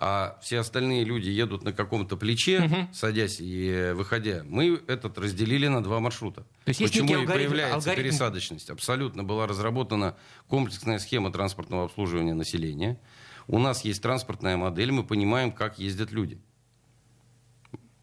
[0.00, 5.82] а все остальные люди едут на каком-то плече, садясь и выходя, мы этот разделили на
[5.82, 6.42] два маршрута.
[6.64, 8.02] То есть есть Почему некий и появляется алгоритм.
[8.02, 8.70] пересадочность?
[8.70, 13.00] Абсолютно была разработана комплексная схема транспортного обслуживания населения.
[13.48, 16.38] У нас есть транспортная модель, мы понимаем, как ездят люди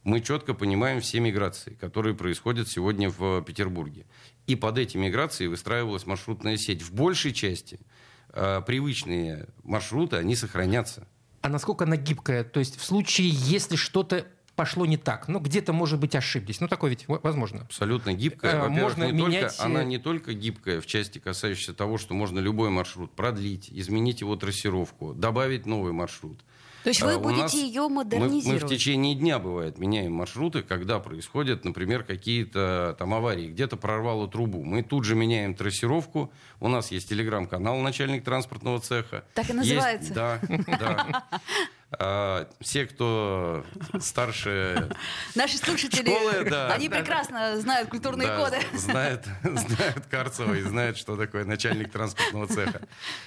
[0.05, 4.05] мы четко понимаем все миграции, которые происходят сегодня в Петербурге.
[4.45, 6.83] И под эти миграции выстраивалась маршрутная сеть.
[6.83, 7.79] В большей части
[8.29, 11.07] э, привычные маршруты, они сохранятся.
[11.45, 12.43] А насколько она гибкая?
[12.43, 16.59] То есть в случае, если что-то пошло не так, ну где-то, может быть, ошиблись.
[16.59, 17.61] Ну такое ведь возможно.
[17.61, 18.53] Абсолютно гибкая.
[18.53, 21.99] Э, Во-первых, можно не менять, только, она э, не только гибкая в части, касающейся того,
[21.99, 26.39] что можно любой маршрут продлить, изменить его трассировку, добавить новый маршрут.
[26.85, 28.69] То есть А вы у будете нас ее Мы, мы в модернизировать.
[28.69, 34.63] течение дня, бывает, меняем маршруты, когда происходят, например, какие-то там аварии, где-то прорвало трубу.
[34.63, 36.31] Мы тут же меняем трассировку.
[36.59, 39.23] У нас есть телеграм-канал «Начальник транспортного цеха».
[39.33, 40.13] Так и Есть- называется.
[40.13, 41.23] да, да.
[41.99, 43.65] А, все, кто
[43.99, 44.89] старше
[45.35, 46.73] Наши слушатели, Школы, да.
[46.73, 48.57] они прекрасно знают культурные да, коды.
[48.73, 52.81] Знают, знают Карцева и знают, что такое начальник транспортного цеха.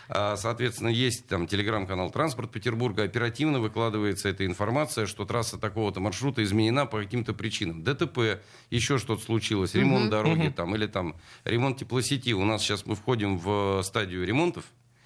[0.08, 3.04] А, Соответственно, есть там телеграм-канал «Транспорт Петербурга».
[3.04, 7.82] Оперативно выкладывается эта информация, что трасса такого-то маршрута изменена по каким-то причинам.
[7.82, 12.32] ДТП, еще что-то случилось, ремонт дороги там, или там ремонт теплосети.
[12.32, 14.64] У нас сейчас мы входим в стадию ремонтов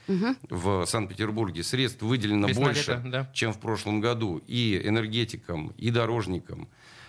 [0.09, 1.63] в Санкт-Петербурге.
[1.63, 3.31] Средств выделено Весна, больше, лето, да.
[3.33, 6.69] чем в прошлом году и энергетикам, и дорожникам,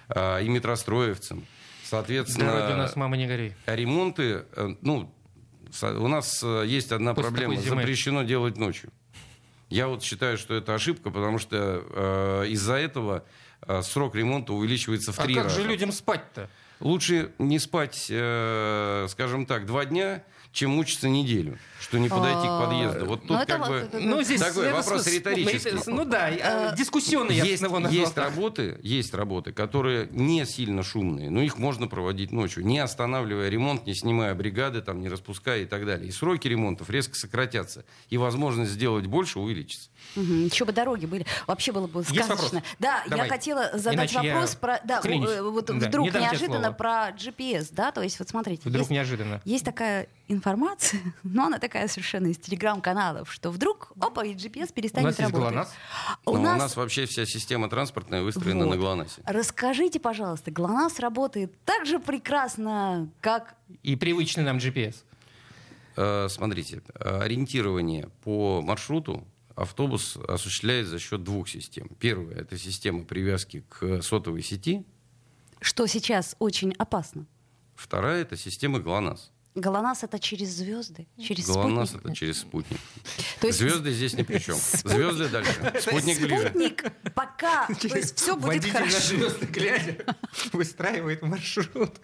[0.09, 1.45] а, и метростроевцам.
[1.83, 3.53] Соответственно, Да, ради нас, мама, не горей.
[3.65, 5.13] а ремонты, э, ну,
[5.81, 7.59] у нас э, есть одна После проблема.
[7.61, 8.91] Запрещено делать ночью.
[9.69, 11.83] Я вот считаю, что это ошибка, потому что
[12.45, 13.23] э, из-за этого
[13.61, 15.61] э, срок ремонта увеличивается в А три как раза.
[15.61, 16.49] же людям спать-то?
[16.79, 22.59] Лучше не спать, э, скажем так, два дня, чем мучиться неделю, что не подойти к
[22.59, 23.05] подъезду.
[23.05, 23.89] Вот Ну, тут это как бы...
[23.99, 25.73] Ну, здесь Такой вопрос риторический.
[25.87, 28.25] Ну да, э, дискуссионный, я бы есть, его назвал есть так.
[28.25, 33.87] работы, есть работы, которые не сильно шумные, но их можно проводить ночью, не останавливая ремонт,
[33.87, 36.07] не снимая бригады, там, не распуская и так далее.
[36.07, 39.89] И сроки ремонтов резко сократятся, и возможность сделать больше увеличится.
[40.15, 41.25] Еще бы дороги были.
[41.47, 42.61] Вообще было бы сказочно.
[42.77, 43.25] Да, Давай.
[43.25, 44.79] я хотела задать Иначе вопрос про...
[44.83, 45.29] Да, клянусь.
[45.29, 48.61] э, вот Да, вдруг не неожиданно про GPS, да, то есть вот смотрите.
[48.65, 49.41] Вдруг есть, неожиданно.
[49.45, 54.73] есть такая информация, но она такая совершенно из телеграм-каналов, что вдруг, опа, и GPS У
[54.73, 55.53] перестанет нас есть работать.
[55.53, 55.69] ГЛОНАСС.
[56.25, 56.55] У Но нас...
[56.55, 58.71] у нас вообще вся система транспортная выстроена Вот.
[58.71, 59.21] на ГЛОНАССе.
[59.25, 63.55] Расскажите, пожалуйста, ГЛОНАСС работает так же прекрасно, как...
[63.83, 64.95] И привычный нам GPS.
[65.95, 71.89] Э, Смотрите, э, ориентирование по маршруту автобус осуществляет за счет двух систем.
[71.99, 74.85] Первая– это система привязки к сотовой сети.
[75.59, 77.25] Что сейчас очень опасно.
[77.75, 79.31] Вторая– это система ГЛОНАСС.
[79.55, 82.05] ГЛОНАСС это через звезды, через ГЛОНАСС спутник.
[82.05, 82.79] это через спутник.
[83.39, 84.55] То есть Звезды здесь ни при чем.
[84.55, 85.73] Звезды дальше.
[85.81, 86.49] Спутник ближе.
[86.49, 88.99] Спутник пока, то есть все будет хорошо.
[88.99, 89.97] звезды глядя
[90.53, 91.99] выстраивает маршрут.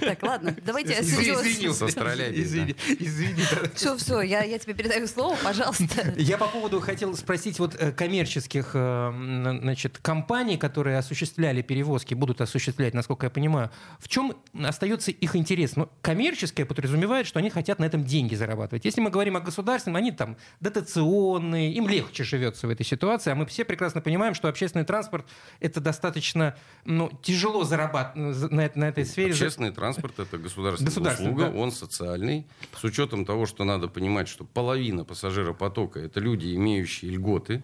[0.00, 3.42] Так, ладно, давайте я Извини, С астролябией, Извини, извини.
[3.74, 6.14] Все, все, я, я тебе передаю слово, пожалуйста.
[6.16, 12.40] Я по поводу хотел спросить вот э, коммерческих э, значит, компаний, которые осуществляли перевозки, будут
[12.40, 13.70] осуществлять, насколько я понимаю.
[13.98, 15.76] В чем остается их интерес?
[15.76, 18.84] Ну, коммерческое подразумевает, что они хотят на этом деньги зарабатывать.
[18.84, 23.34] Если мы говорим о государственном, они там дотационные, им легче живется в этой ситуации, а
[23.34, 25.26] мы все прекрасно понимаем, что общественный транспорт
[25.60, 29.32] это достаточно ну, тяжело зарабатывать на, на этой сфере.
[29.32, 31.58] Общественный транспорт это государственная Государственный, услуга, да.
[31.58, 32.46] он социальный.
[32.76, 37.62] С учетом того, что надо понимать, что половина пассажиропотока это люди, имеющие льготы,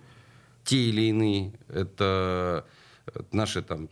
[0.64, 1.52] те или иные.
[1.68, 2.66] Это
[3.32, 3.88] наши там.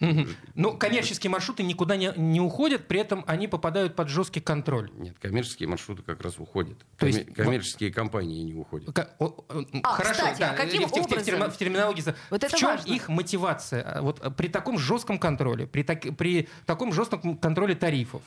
[0.55, 4.91] Но коммерческие маршруты никуда не, не уходят, при этом они попадают под жесткий контроль.
[4.95, 6.79] Нет, коммерческие маршруты как раз уходят.
[6.97, 8.89] То есть- коммерческие компании не уходят.
[9.19, 9.45] О,
[9.83, 11.51] А, Хорошо, кстати, да, а каким в, в- образом?
[11.51, 12.03] в терминологии.
[12.31, 12.93] Вот это в чем важно.
[12.93, 13.83] их мотивация?
[13.83, 18.23] А, Вот а, при таком жестком контроле, при, так- при таком жестком контроле тарифов,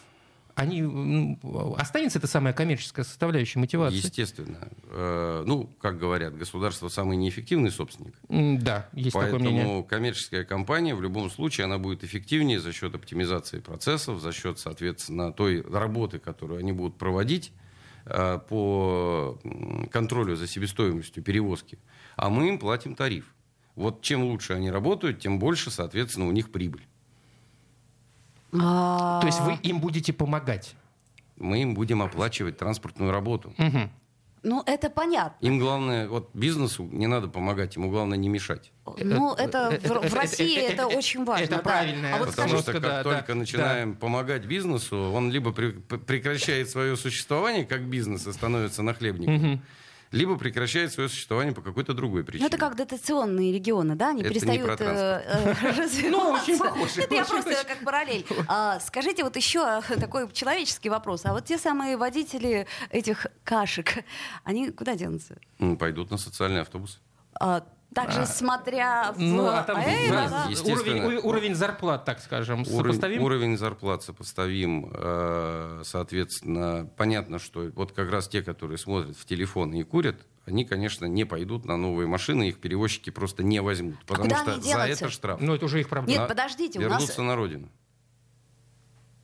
[0.56, 1.40] они м,
[1.78, 3.98] останется эта самая коммерческая составляющая мотивации?
[3.98, 4.70] Естественно.
[4.90, 8.16] Э, Ну, как говорят, государство самый неэффективный собственник.
[8.30, 9.64] Да, есть такое мнение.
[9.64, 14.58] Поэтому коммерческая компания в любом случае она будет эффективнее за счет оптимизации процессов, за счет,
[14.60, 17.52] соответственно, той работы, которую они будут проводить
[18.06, 19.40] э, по
[19.92, 21.80] контролю за себестоимостью перевозки.
[22.16, 23.34] А мы им платим тариф.
[23.76, 26.86] Вот чем лучше они работают, тем больше, соответственно, у них прибыль.
[28.54, 30.76] А, То есть вы им будете помогать?
[31.38, 33.54] Мы им будем оплачивать транспортную работу.
[33.58, 33.92] Мгм.
[34.44, 35.44] Ну, это понятно.
[35.46, 38.72] Им главное, вот бизнесу не надо помогать, ему главное не мешать.
[38.86, 41.44] Ну, это в- это- в это- России это- это это- очень важно.
[41.46, 41.62] это да.
[41.64, 45.52] правильное А вот Потому скажи, что как да, только да, начинаем помогать бизнесу, он либо
[45.52, 49.62] при- прекращает свое существование как бизнес и становится нахлебником, Мгм.
[50.12, 52.48] Либо прекращает свое существование по какой-то другой ну, причине.
[52.48, 54.10] это как дотационные регионы, да?
[54.10, 56.10] Они Это не перестают про э, э, развиваться.
[56.10, 58.26] Ну, очень похоже, Это я просто как параллель.
[58.48, 61.26] А, Скажите вот еще такой человеческий вопрос.
[61.26, 64.04] А вот те самые водители этих кашек,
[64.44, 65.38] они куда денутся?
[65.60, 67.00] М, Пойдут на социальный автобус.
[67.40, 69.20] А, Также смотря в...
[69.22, 71.06] Ну, а там Эй, да, естественно.
[71.06, 73.22] уровень, у- уровень зарплат, так скажем, Уровень, сопоставим?
[73.24, 74.92] уровень зарплат сопоставим.
[74.94, 80.66] э, Соответственно, понятно, что вот как раз те, которые смотрят в телефон и курят, они,
[80.66, 83.96] конечно, не пойдут на новые машины, их перевозчики просто не возьмут.
[84.06, 85.40] Потому куда что они за это штраф.
[85.42, 86.20] Ну, это уже их проблема.
[86.20, 87.70] Нет, подождите, у нас- на родину.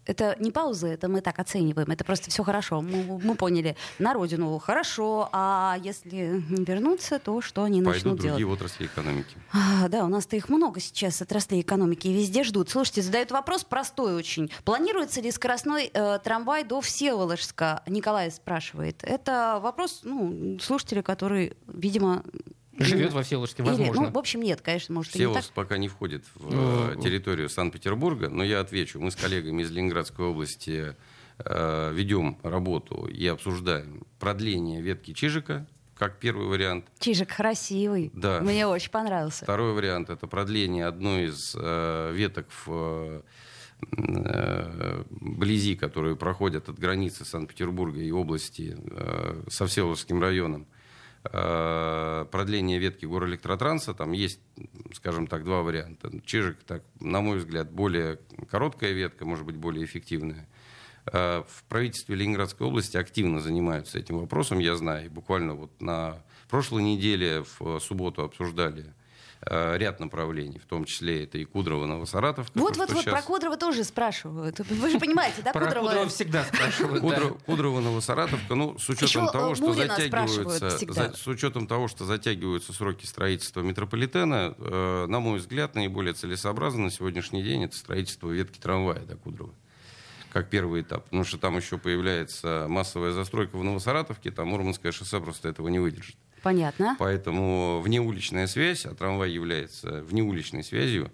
[0.06, 1.90] Это не пауза, это мы так оцениваем.
[1.92, 2.82] Это просто все хорошо.
[2.82, 3.76] Мы, мы поняли.
[4.00, 8.38] На родину хорошо, а если вернуться, то что они начнут Пойдут делать?
[8.38, 9.36] другие отрасли экономики.
[9.54, 12.70] А, да, у нас-то их много сейчас отраслей экономики и везде ждут.
[12.70, 14.52] Слушайте, задают вопрос простой очень.
[14.66, 17.84] Планируется ли скоростной э, трамвай до Всеволожска?
[17.88, 19.04] Николай спрашивает.
[19.04, 22.24] Это вопрос ну, слушателя, который, видимо...
[22.78, 24.04] Живет во Всеволожске, или- возможно.
[24.04, 25.32] ну, в общем, нет, конечно, может, и не так.
[25.32, 29.00] Всеволожск пока не входит в Ну, э, территорию Санкт-Петербурга, но я отвечу.
[29.00, 30.96] Мы с коллегами из Ленинградской области
[31.44, 36.86] э, ведем работу и обсуждаем продление ветки Чижика, как первый вариант.
[37.00, 38.10] Чижик красивый.
[38.14, 38.40] Да.
[38.42, 39.44] Мне очень понравился.
[39.44, 43.22] Второй вариант это продление одной из э, веток в
[43.98, 50.68] э, вблизи, которые проходят от границы Санкт-Петербурга и области э, со Всеволожским районом.
[51.24, 54.40] Э, продление ветки горэлектротранса, там есть,
[54.94, 56.12] скажем так, два варианта.
[56.26, 60.48] Чижик, так, на мой взгляд, более короткая ветка, может быть, более эффективная.
[61.06, 65.12] Э, в правительстве Ленинградской области активно занимаются этим вопросом, я знаю.
[65.12, 68.94] Буквально вот на прошлой неделе в субботу обсуждали
[69.46, 72.52] ряд направлений, в том числе это и Кудрово, Новосаратовка.
[72.60, 73.14] Вот, вот, вот, сейчас...
[73.14, 74.60] про Кудрово тоже спрашивают.
[74.60, 75.72] Вы же понимаете, да, Кудрово?
[75.72, 77.02] Про Кудрово всегда спрашивают.
[77.02, 80.70] Кудрово, Кудрово, Новосаратовка, ну, с учетом того, что затягиваются,
[81.16, 86.92] с учетом того, что затягиваются сроки строительства метрополитена, э, на мой взгляд, наиболее целесообразно на
[86.92, 89.54] сегодняшний день это строительство ветки трамвая до Кудрово
[90.32, 91.06] как первый этап.
[91.06, 95.80] Потому что там еще появляется массовая застройка в Новосаратовке, там Мурманское шоссе просто этого не
[95.80, 96.16] выдержит.
[96.44, 96.96] Понятно.
[97.00, 101.12] Поэтому внеуличная связь, а трамвай является внеуличной связью,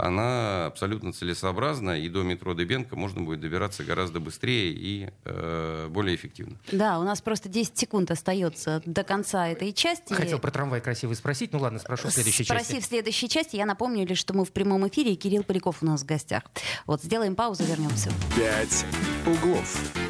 [0.00, 6.16] она абсолютно целесообразна, и до метро Дебенко можно будет добираться гораздо быстрее и э, более
[6.16, 6.56] эффективно.
[6.72, 10.12] Да, у нас просто 10 секунд остается до конца этой части.
[10.12, 12.72] Хотел про трамвай красиво спросить, ну ладно, спрошу в следующей Спроси части.
[12.72, 15.82] Спроси в следующей части, я напомню лишь, что мы в прямом эфире, и Кирилл Поляков
[15.82, 16.44] у нас в гостях.
[16.86, 18.10] Вот, сделаем паузу, вернемся.
[18.34, 18.86] «Пять
[19.26, 20.09] углов».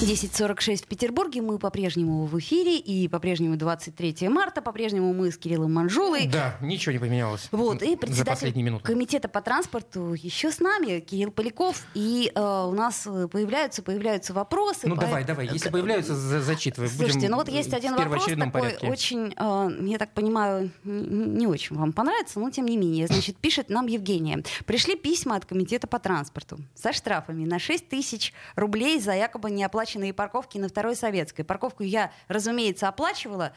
[0.00, 1.42] 10.46 в Петербурге.
[1.42, 2.78] Мы по-прежнему в эфире.
[2.78, 4.62] И по-прежнему 23 марта.
[4.62, 6.26] По-прежнему мы с Кириллом Манжулой.
[6.26, 7.48] Да, ничего не поменялось.
[7.50, 11.84] Вот, и председатель комитета по транспорту еще с нами, Кирилл Поляков.
[11.94, 14.88] И э, у нас появляются, появляются вопросы.
[14.88, 15.02] Ну, по...
[15.02, 15.48] давай, давай.
[15.48, 16.88] Если появляются, за зачитывай.
[16.88, 18.88] Слушайте, Будем ну вот есть один вопрос такой порядке.
[18.88, 23.06] очень, э, я так понимаю, не очень вам понравится, но тем не менее.
[23.06, 24.42] Значит, пишет нам Евгения.
[24.64, 29.89] Пришли письма от комитета по транспорту со штрафами на 6 тысяч рублей за якобы неоплаченные
[29.90, 31.42] оплаченные парковки на Второй Советской.
[31.42, 33.52] Парковку я, разумеется, оплачивала,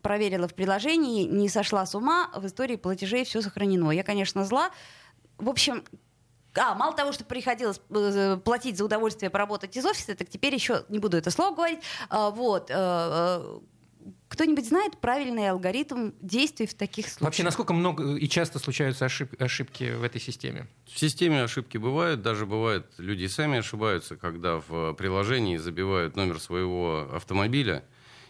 [0.00, 3.90] проверила в приложении, не сошла с ума, в истории платежей все сохранено.
[3.90, 4.70] Я, конечно, зла.
[5.36, 5.84] В общем,
[6.54, 10.84] а, мало того, что приходилось э, платить за удовольствие поработать из офиса, так теперь еще,
[10.88, 13.58] не буду это слово говорить, а, вот, э, э,
[14.28, 17.22] кто-нибудь знает правильный алгоритм действий в таких случаях?
[17.22, 20.66] Вообще, насколько много и часто случаются ошиб- ошибки в этой системе?
[20.86, 27.08] В системе ошибки бывают, даже бывает, люди сами ошибаются, когда в приложении забивают номер своего
[27.12, 27.84] автомобиля,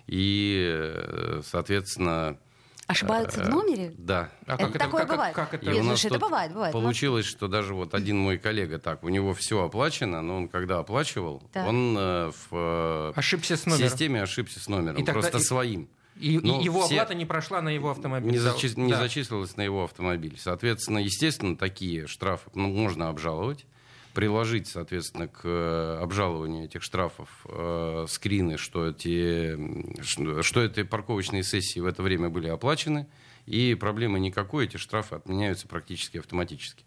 [0.07, 2.39] и, э, соответственно,
[2.87, 3.93] Ошибаются в номере?
[3.99, 4.31] Да.
[4.47, 5.35] А это, это такое как, бывает.
[5.35, 5.73] Как, как это?
[5.73, 6.73] И нас это бывает, бывает.
[6.73, 10.79] Получилось, что даже вот один мой коллега так, у него все оплачено, но он когда
[10.79, 11.67] оплачивал, так.
[11.67, 13.91] он э, в э, ошибся с номером.
[13.91, 15.89] системе ошибся с номером, и просто тогда, своим.
[16.19, 18.31] И, и его все оплата не прошла на его автомобиль.
[18.31, 18.69] Не, зачи...
[18.69, 18.81] да.
[18.81, 20.37] не зачислилась на его автомобиль.
[20.39, 23.67] Соответственно, естественно, такие штрафы ну, можно обжаловать
[24.17, 30.03] приложить, соответственно, к э, обжалованию этих штрафов э, скрины, что эти,
[30.41, 33.09] что эти парковочные сессии в это время были оплачены,
[33.45, 36.87] и проблемы никакой, эти штрафы отменяются практически автоматически.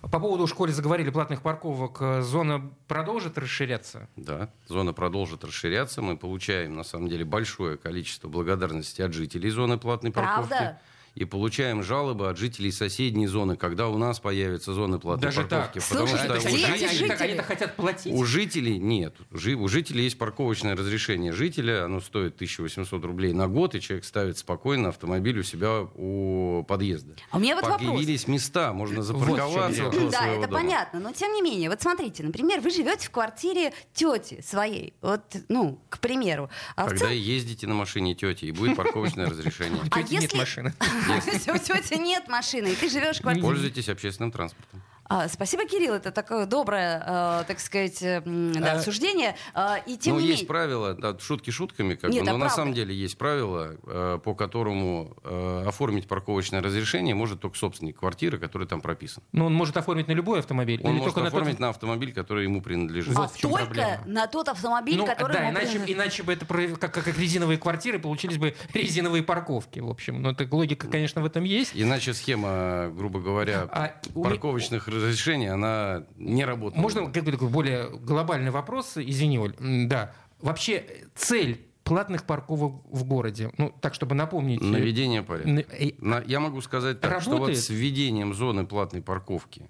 [0.00, 4.08] По поводу, в школе заговорили, платных парковок, э, зона продолжит расширяться?
[4.16, 6.00] Да, зона продолжит расширяться.
[6.00, 10.78] Мы получаем, на самом деле, большое количество благодарности от жителей зоны платной парковки.
[11.14, 15.78] И получаем жалобы от жителей соседней зоны, когда у нас появятся зоны платной Даже парковки.
[15.78, 15.88] Так.
[15.88, 18.12] Потому Слушай, что у жителей, они, они хотят платить?
[18.14, 19.14] У жителей нет.
[19.30, 24.38] У жителей есть парковочное разрешение жителя, оно стоит 1800 рублей на год, и человек ставит
[24.38, 27.16] спокойно автомобиль у себя у подъезда.
[27.30, 28.34] А у меня вот Появились вопрос.
[28.34, 29.84] места, можно запарковаться.
[29.84, 30.60] Вот да, это дома.
[30.60, 35.22] понятно, но тем не менее, вот смотрите, например, вы живете в квартире тети своей, вот,
[35.48, 36.48] ну, к примеру.
[36.76, 37.10] А Когда цел...
[37.10, 39.82] ездите на машине тети, и будет парковочное разрешение.
[39.82, 40.72] У тети нет машины.
[41.54, 43.46] У тети нет машины, и ты живешь в квартире.
[43.46, 44.82] Пользуйтесь общественным транспортом.
[45.04, 45.94] А, спасибо, Кирилл.
[45.94, 49.34] Это такое доброе, э, так сказать, э, да, обсуждение.
[49.54, 50.48] Э, и тем ну, не есть менее...
[50.48, 52.44] правила, да, шутки шутками, как Нет, бы, но правда.
[52.44, 57.98] на самом деле есть правила, э, по которому э, оформить парковочное разрешение может только собственник
[57.98, 59.22] квартиры, который там прописан.
[59.32, 60.80] Но он может оформить на любой автомобиль?
[60.82, 61.60] Он или может только оформить на, тот...
[61.60, 63.16] на автомобиль, который ему принадлежит.
[63.16, 63.98] А только проблема.
[64.06, 65.96] на тот автомобиль, ну, который да, ему иначе, принадлежит.
[65.96, 70.22] иначе бы это как, как резиновые квартиры, получились бы резиновые парковки, в общем.
[70.22, 71.72] Но это логика, конечно, в этом есть.
[71.74, 74.96] Иначе схема, грубо говоря, а, парковочных у...
[74.96, 76.80] разрешений, она не работает.
[76.80, 78.96] Можно какой-то такой более глобальный вопрос?
[78.96, 79.54] Извини, Оль.
[79.58, 80.12] Да.
[80.40, 80.84] Вообще
[81.14, 83.52] цель платных парковок в городе.
[83.58, 84.60] Ну, так, чтобы напомнить.
[84.60, 85.64] Э, Наведение порядка.
[85.98, 86.22] На...
[86.26, 87.36] Я могу сказать так, Работает?
[87.36, 89.68] что вот с введением зоны платной парковки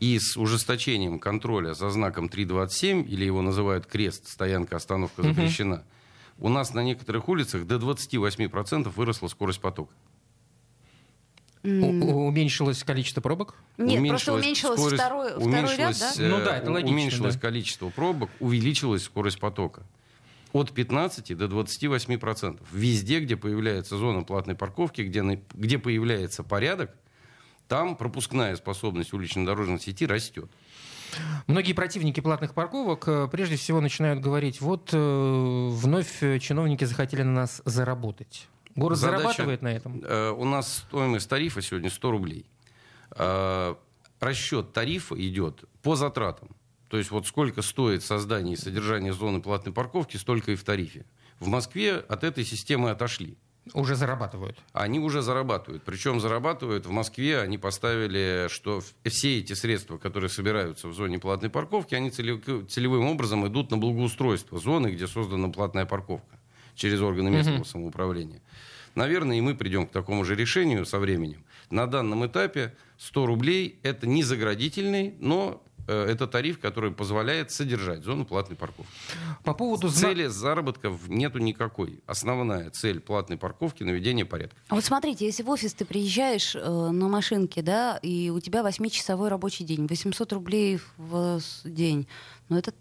[0.00, 5.84] и с ужесточением контроля за знаком 327, или его называют крест, стоянка, остановка запрещена,
[6.36, 6.46] угу.
[6.46, 9.94] у нас на некоторых улицах до 28% выросла скорость потока.
[11.66, 13.56] Уменьшилось количество пробок?
[13.76, 16.28] Нет, уменьшилось просто уменьшилось скорость, второй, второй уменьшилось, ряд, да?
[16.28, 16.94] Ну да, это логично.
[16.94, 17.40] Уменьшилось да.
[17.40, 19.82] количество пробок, увеличилась скорость потока.
[20.52, 22.66] От 15 до 28 процентов.
[22.72, 26.94] Везде, где появляется зона платной парковки, где, где появляется порядок,
[27.68, 30.48] там пропускная способность улично-дорожной сети растет.
[31.46, 37.32] Многие противники платных парковок э, прежде всего начинают говорить, вот э, вновь чиновники захотели на
[37.32, 38.48] нас заработать.
[38.76, 40.02] Город Задача, зарабатывает на этом?
[40.04, 42.46] Э, у нас стоимость тарифа сегодня 100 рублей.
[43.12, 43.74] Э,
[44.20, 46.48] расчет тарифа идет по затратам.
[46.88, 51.06] То есть вот сколько стоит создание и содержание зоны платной парковки, столько и в тарифе.
[51.40, 53.36] В Москве от этой системы отошли.
[53.74, 54.56] Уже зарабатывают.
[54.72, 55.82] Они уже зарабатывают.
[55.82, 57.40] Причем зарабатывают в Москве.
[57.40, 63.46] Они поставили, что все эти средства, которые собираются в зоне платной парковки, они целевым образом
[63.48, 66.38] идут на благоустройство зоны, где создана платная парковка
[66.76, 68.40] через органы местного самоуправления.
[68.96, 71.44] Наверное, и мы придем к такому же решению со временем.
[71.70, 78.02] На данном этапе 100 рублей– это не заградительный, но Э, это тариф, который позволяет содержать
[78.02, 78.92] зону платной парковки.
[79.44, 82.00] По поводу цели заработков нету никакой.
[82.06, 84.56] Основная цель платной парковки наведение порядка.
[84.68, 88.62] А вот смотрите, если в офис ты приезжаешь э, на машинке, да, и у тебя
[88.62, 92.08] 8-часовой рабочий день, 800 рублей в день,
[92.48, 92.72] ну это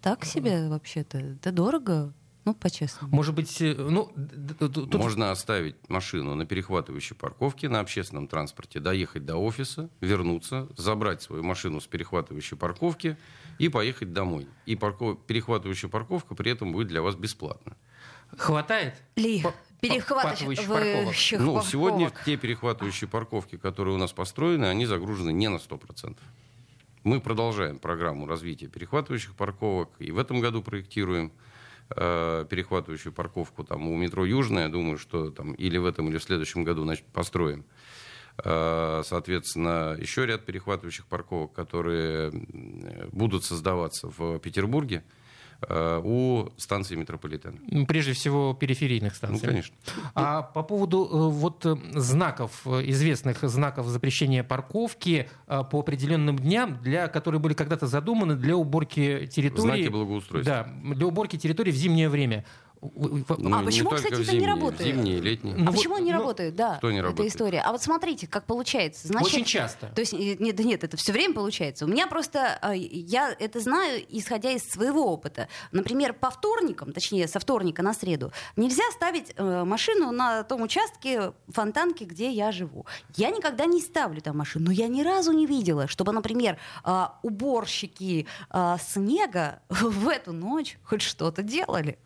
[0.00, 2.12] так себе вообще-то, это дорого.
[2.46, 3.12] Ну, по-честному.
[3.12, 4.12] Может быть, э, ну...
[4.60, 4.94] Тут...
[4.94, 11.42] Можно оставить машину на перехватывающей парковке на общественном транспорте, доехать до офиса, вернуться, забрать свою
[11.42, 13.16] машину с перехватывающей парковки
[13.58, 14.46] и поехать домой.
[14.64, 15.18] И парков...
[15.26, 17.76] перехватывающая парковка при этом будет для вас бесплатна.
[18.38, 18.94] Хватает?
[19.16, 19.42] Ли,
[19.80, 21.14] перехватывающих парковок?
[21.40, 26.16] Ну, сегодня те перехватывающие парковки, которые у нас построены, они загружены не на 100%.
[27.02, 31.32] Мы продолжаем программу развития перехватывающих парковок и в этом году проектируем
[31.90, 36.22] э, перехватывающую парковку там, у метро Южная, думаю, что там или в этом, или в
[36.22, 37.64] следующем году значит, построим.
[38.44, 42.30] Э, соответственно, еще ряд перехватывающих парковок, которые
[43.12, 45.04] будут создаваться в Петербурге.
[45.06, 45.25] Э,
[45.68, 47.58] у станции метрополитена.
[47.86, 49.40] Прежде всего периферийных станций.
[49.42, 49.76] Ну, конечно.
[50.14, 57.08] А по поводу э, вот э, знаков, известных знаков запрещения парковки по определенным дням, для,
[57.08, 59.62] которые были когда-то задуманы для уборки территории.
[59.62, 60.66] Знаки благоустройства.
[60.82, 62.44] Да, для уборки территории в зимнее время.
[62.94, 64.82] Ну, а почему, кстати, это зимние, не работает?
[64.82, 65.54] Зимние, летние.
[65.56, 66.54] А ну, почему вот, не ну, работает?
[66.54, 67.32] Да, кто не эта работает?
[67.32, 67.60] история.
[67.60, 69.08] А вот смотрите, как получается.
[69.08, 69.88] Значит, Очень часто.
[69.88, 71.84] То есть нет, нет, это все время получается.
[71.84, 75.48] У меня просто а, я это знаю, исходя из своего опыта.
[75.72, 81.32] Например, по вторникам, точнее, со вторника на среду, нельзя ставить э, машину на том участке
[81.48, 82.86] фонтанки, где я живу.
[83.16, 87.06] Я никогда не ставлю там машину, но я ни разу не видела, чтобы, например, э,
[87.22, 91.98] уборщики э, снега в эту ночь хоть что-то делали.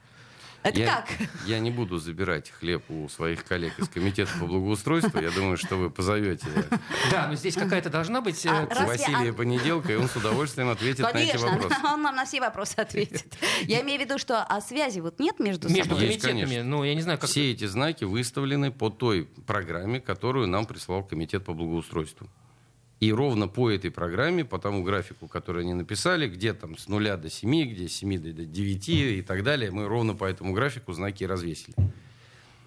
[0.63, 1.29] Это я, как?
[1.47, 5.19] Я не буду забирать хлеб у своих коллег из комитета по благоустройству.
[5.21, 6.47] Я думаю, что вы позовете.
[7.11, 8.45] Да, но здесь какая-то должна быть...
[8.47, 9.33] А, э, Василия а...
[9.33, 11.77] Понеделка, и он с удовольствием ответит Конечно, на эти вопросы.
[11.85, 13.39] он нам на все вопросы ответит.
[13.63, 15.79] Я имею в виду, что а связи вот нет между собой?
[15.79, 16.61] Между комитетами?
[16.61, 17.31] Ну, я не знаю, как...
[17.31, 22.29] Все эти знаки выставлены по той программе, которую нам прислал комитет по благоустройству.
[23.01, 27.17] И ровно по этой программе, по тому графику, который они написали, где там с нуля
[27.17, 30.93] до 7, где с 7 до 9 и так далее, мы ровно по этому графику
[30.93, 31.75] знаки развесили.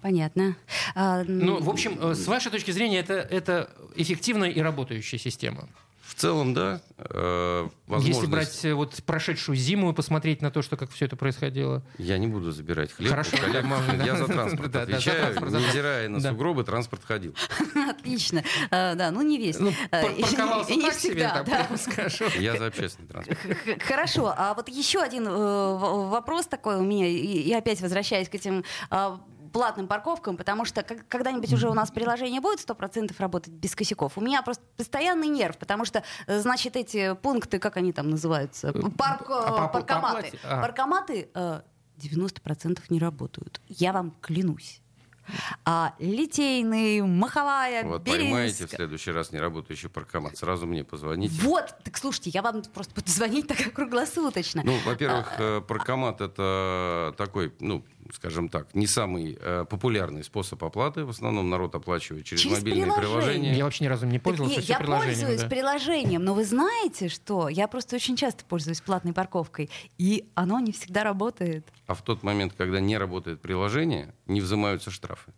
[0.02, 0.56] Понятно.
[0.94, 5.68] А, ну, в общем, э, с вашей точки зрения, это, это эффективная и работающая система.
[6.14, 6.80] В целом, да.
[6.96, 8.16] Э, возможность...
[8.16, 11.82] Если брать э, вот прошедшую зиму и посмотреть на то, что как все это происходило.
[11.98, 13.10] Я не буду забирать хлеб.
[13.10, 13.64] Хорошо, коллег.
[14.04, 15.34] Я за транспорт отвечаю.
[15.34, 17.34] Невзирая на сугробы, транспорт ходил.
[17.90, 18.44] Отлично.
[18.70, 19.58] А, да, ну не весь.
[19.58, 21.44] Ну, парковался не всегда,
[21.76, 22.26] скажу.
[22.38, 23.82] Я за общественный транспорт.
[23.82, 24.32] Хорошо.
[24.36, 29.20] А вот еще один э, вопрос такой у меня, и опять возвращаясь к этим а,
[29.54, 34.18] платным парковкам, потому что когда-нибудь уже у нас приложение будет 100% работать без косяков.
[34.18, 38.70] У меня просто постоянный нерв, потому что, э, значит, эти пункты, как они там называются?
[38.70, 40.32] Э, Парк, а, паркоматы.
[40.42, 40.60] А.
[40.60, 41.28] Паркоматы
[41.96, 43.60] 90% не работают.
[43.68, 44.82] Я вам клянусь
[45.64, 48.22] а, Литейный, Маховая, Вот Березка.
[48.22, 51.34] поймаете в следующий раз неработающий паркомат, сразу мне позвоните.
[51.42, 54.62] Вот, так слушайте, я вам просто буду звонить так круглосуточно.
[54.64, 60.62] Ну, во-первых, а, э, паркомат это такой, ну, скажем так, не самый э, популярный способ
[60.64, 61.04] оплаты.
[61.04, 63.08] В основном народ оплачивает через, через мобильные приложение.
[63.08, 63.56] приложения.
[63.56, 64.66] Я вообще ни разу не пользовался.
[64.66, 65.48] Так, не, я пользуюсь да.
[65.48, 70.72] приложением, но вы знаете, что я просто очень часто пользуюсь платной парковкой, и оно не
[70.72, 71.66] всегда работает.
[71.86, 75.32] А в тот момент, когда не работает приложение, не взимаются штрафы.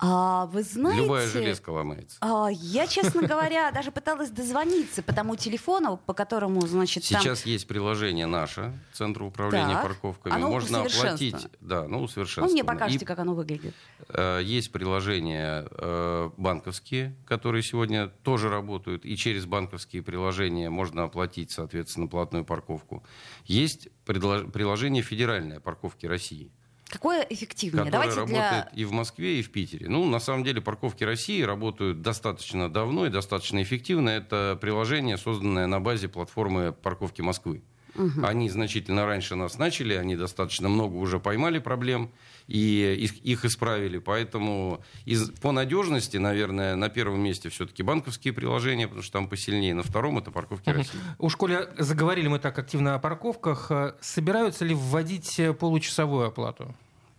[0.00, 1.02] А, вы знаете...
[1.02, 2.18] Любая железка ломается.
[2.20, 7.66] А, я, честно говоря, даже пыталась дозвониться по тому телефону, по которому, значит, Сейчас есть
[7.66, 9.82] приложение наше, Центра управления так.
[9.82, 10.34] парковками.
[10.34, 11.48] Оно Можно оплатить...
[11.60, 12.48] Да, ну, усовершенствовано.
[12.48, 13.74] Ну, мне покажете, И, как оно выглядит.
[14.08, 21.50] Э, есть приложения э, банковские, которые сегодня тоже работают, и через банковские приложения можно оплатить,
[21.50, 23.04] соответственно, платную парковку.
[23.44, 26.52] Есть приложение федеральной парковки России–
[26.88, 27.84] Какое эффективнее?
[27.84, 28.82] Которая Давайте работает для...
[28.82, 29.88] и в Москве, и в Питере.
[29.88, 34.08] Ну, на самом деле, парковки России работают достаточно давно и достаточно эффективно.
[34.08, 37.62] Это приложение, созданное на базе платформы парковки Москвы.
[37.98, 38.24] Угу.
[38.24, 42.10] Они значительно раньше нас начали, они достаточно много уже поймали проблем
[42.46, 43.98] и их, их исправили.
[43.98, 49.74] Поэтому из, по надежности, наверное, на первом месте все-таки банковские приложения, потому что там посильнее.
[49.74, 50.98] На втором это парковки России.
[51.18, 53.70] У школе заговорили мы так активно о парковках.
[54.00, 56.74] Собираются ли вводить получасовую оплату?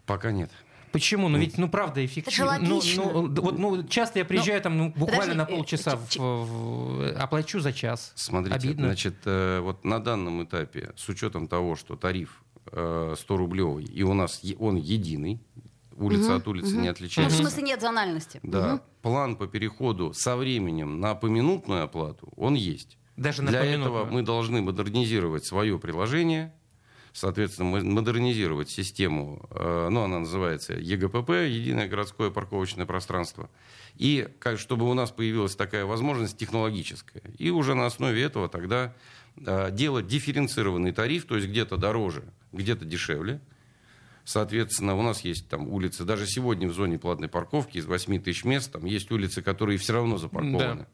[0.06, 0.50] Пока нет.
[0.92, 1.30] Почему?
[1.30, 2.52] Ну ведь, ну правда, эффективно.
[2.54, 3.04] Это же логично.
[3.14, 6.00] Ну, ну, вот, ну, часто я приезжаю ну, там ну, буквально подожди, на э, полчаса,
[6.10, 8.12] ч- в, в, оплачу за час.
[8.16, 8.88] Смотрите, Обидно.
[8.88, 14.14] значит, э, вот на данном этапе, с учетом того, что тариф э, 100-рублевый, и у
[14.14, 15.40] нас е- он единый,
[15.98, 17.38] улица от улицы не Ну, в отличается.
[17.38, 18.40] смысле нет зональности.
[18.44, 18.82] Да, Мгм.
[19.02, 22.98] план по переходу со временем на поминутную оплату, он есть.
[23.18, 23.92] Даже на Для поминутную.
[24.04, 26.54] этого мы должны модернизировать свое приложение,
[27.20, 33.49] соответственно, мо- модернизировать систему, э, ну, она называется ЕГПП, Единое городское парковочное пространство,
[33.95, 37.22] и как, чтобы у нас появилась такая возможность технологическая.
[37.38, 38.93] И уже на основе этого тогда
[39.36, 43.41] э, делать дифференцированный тариф, то есть где-то дороже, где-то дешевле.
[44.24, 48.45] Соответственно, у нас есть там улицы, даже сегодня в зоне платной парковки из 8 тысяч
[48.45, 50.82] мест, там есть улицы, которые все равно запаркованы.
[50.84, 50.88] Да.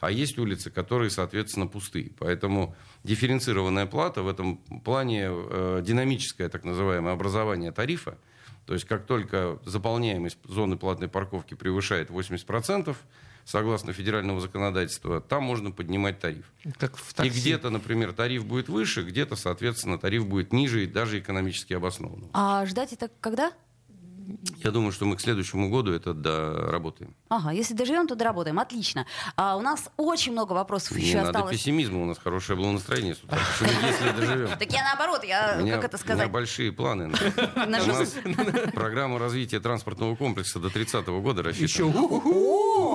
[0.00, 2.12] А есть улицы, которые, соответственно, пустые.
[2.18, 2.74] Поэтому
[3.04, 8.18] дифференцированная плата в этом плане э, динамическое так называемое образование тарифа.
[8.66, 12.96] То есть как только заполняемость зоны платной парковки превышает 80%,
[13.44, 16.52] согласно федерального законодательства, там можно поднимать тариф.
[16.78, 17.40] Как в И такси.
[17.40, 22.28] где-то, например, тариф будет выше, где-то, соответственно, тариф будет ниже и даже экономически обоснованным.
[22.32, 23.52] А ждать это когда?
[24.64, 27.14] Я думаю, что мы к следующему году это доработаем.
[27.28, 28.58] Ага, если доживем, то доработаем.
[28.58, 29.06] Отлично.
[29.36, 31.52] А, у нас очень много вопросов Не еще надо осталось.
[31.56, 33.38] пессимизма, у нас хорошее было настроение с утра.
[33.58, 34.48] Почему, если доживем?
[34.58, 37.06] Так я наоборот, я, меня, как это у меня сказать, большие планы.
[37.56, 38.14] У На нас
[38.74, 41.92] программа развития транспортного комплекса до 30 года Еще рассчитана.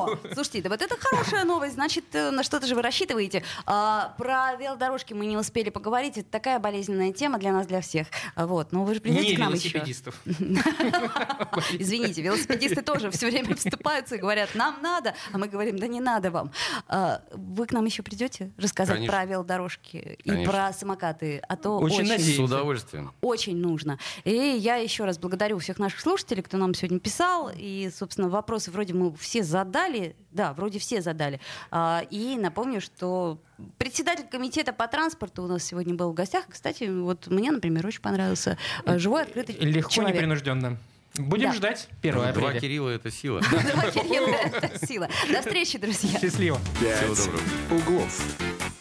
[0.08, 3.44] О, слушайте, да вот это хорошая новость, значит, э, на что-то же вы рассчитываете.
[3.66, 8.08] А, про велодорожки мы не успели поговорить, это такая болезненная тема для нас, для всех.
[8.36, 9.70] А, Вот, но вы же придете не к нам еще.
[9.70, 10.16] велосипедистов.
[11.80, 16.00] Извините, велосипедисты тоже все время вступаются и говорят, нам надо, а мы говорим, да не
[16.00, 16.52] надо вам.
[16.88, 19.16] А, Вы к нам еще придете рассказать Конечно.
[19.18, 20.52] про велодорожки и Конечно.
[20.52, 22.36] про самокаты, а то Очень очень, надеюсь.
[22.36, 23.14] С удовольствием.
[23.22, 24.00] очень нужно.
[24.24, 27.52] И я еще раз благодарю всех наших слушателей, кто нам сегодня писал.
[27.56, 29.91] И, собственно, вопросы вроде мы все задали.
[30.32, 31.40] Да, вроде все задали.
[31.72, 33.38] А, И напомню, что
[33.78, 36.46] председатель комитета по транспорту у нас сегодня был в гостях.
[36.50, 40.16] Кстати, вот мне, например, очень понравился а, живой, открытый Легко, человек.
[40.16, 40.78] непринужденно.
[41.18, 41.56] Будем Да.
[41.56, 42.60] ждать 1 Два апреля.
[42.62, 43.42] Кирилла— это сила.
[43.74, 45.10] Два Кирилла, это сила.
[45.30, 46.18] До встречи, друзья.
[46.20, 46.58] Счастливо.
[46.80, 47.82] «Пять Всего доброго.
[47.82, 48.81] углов».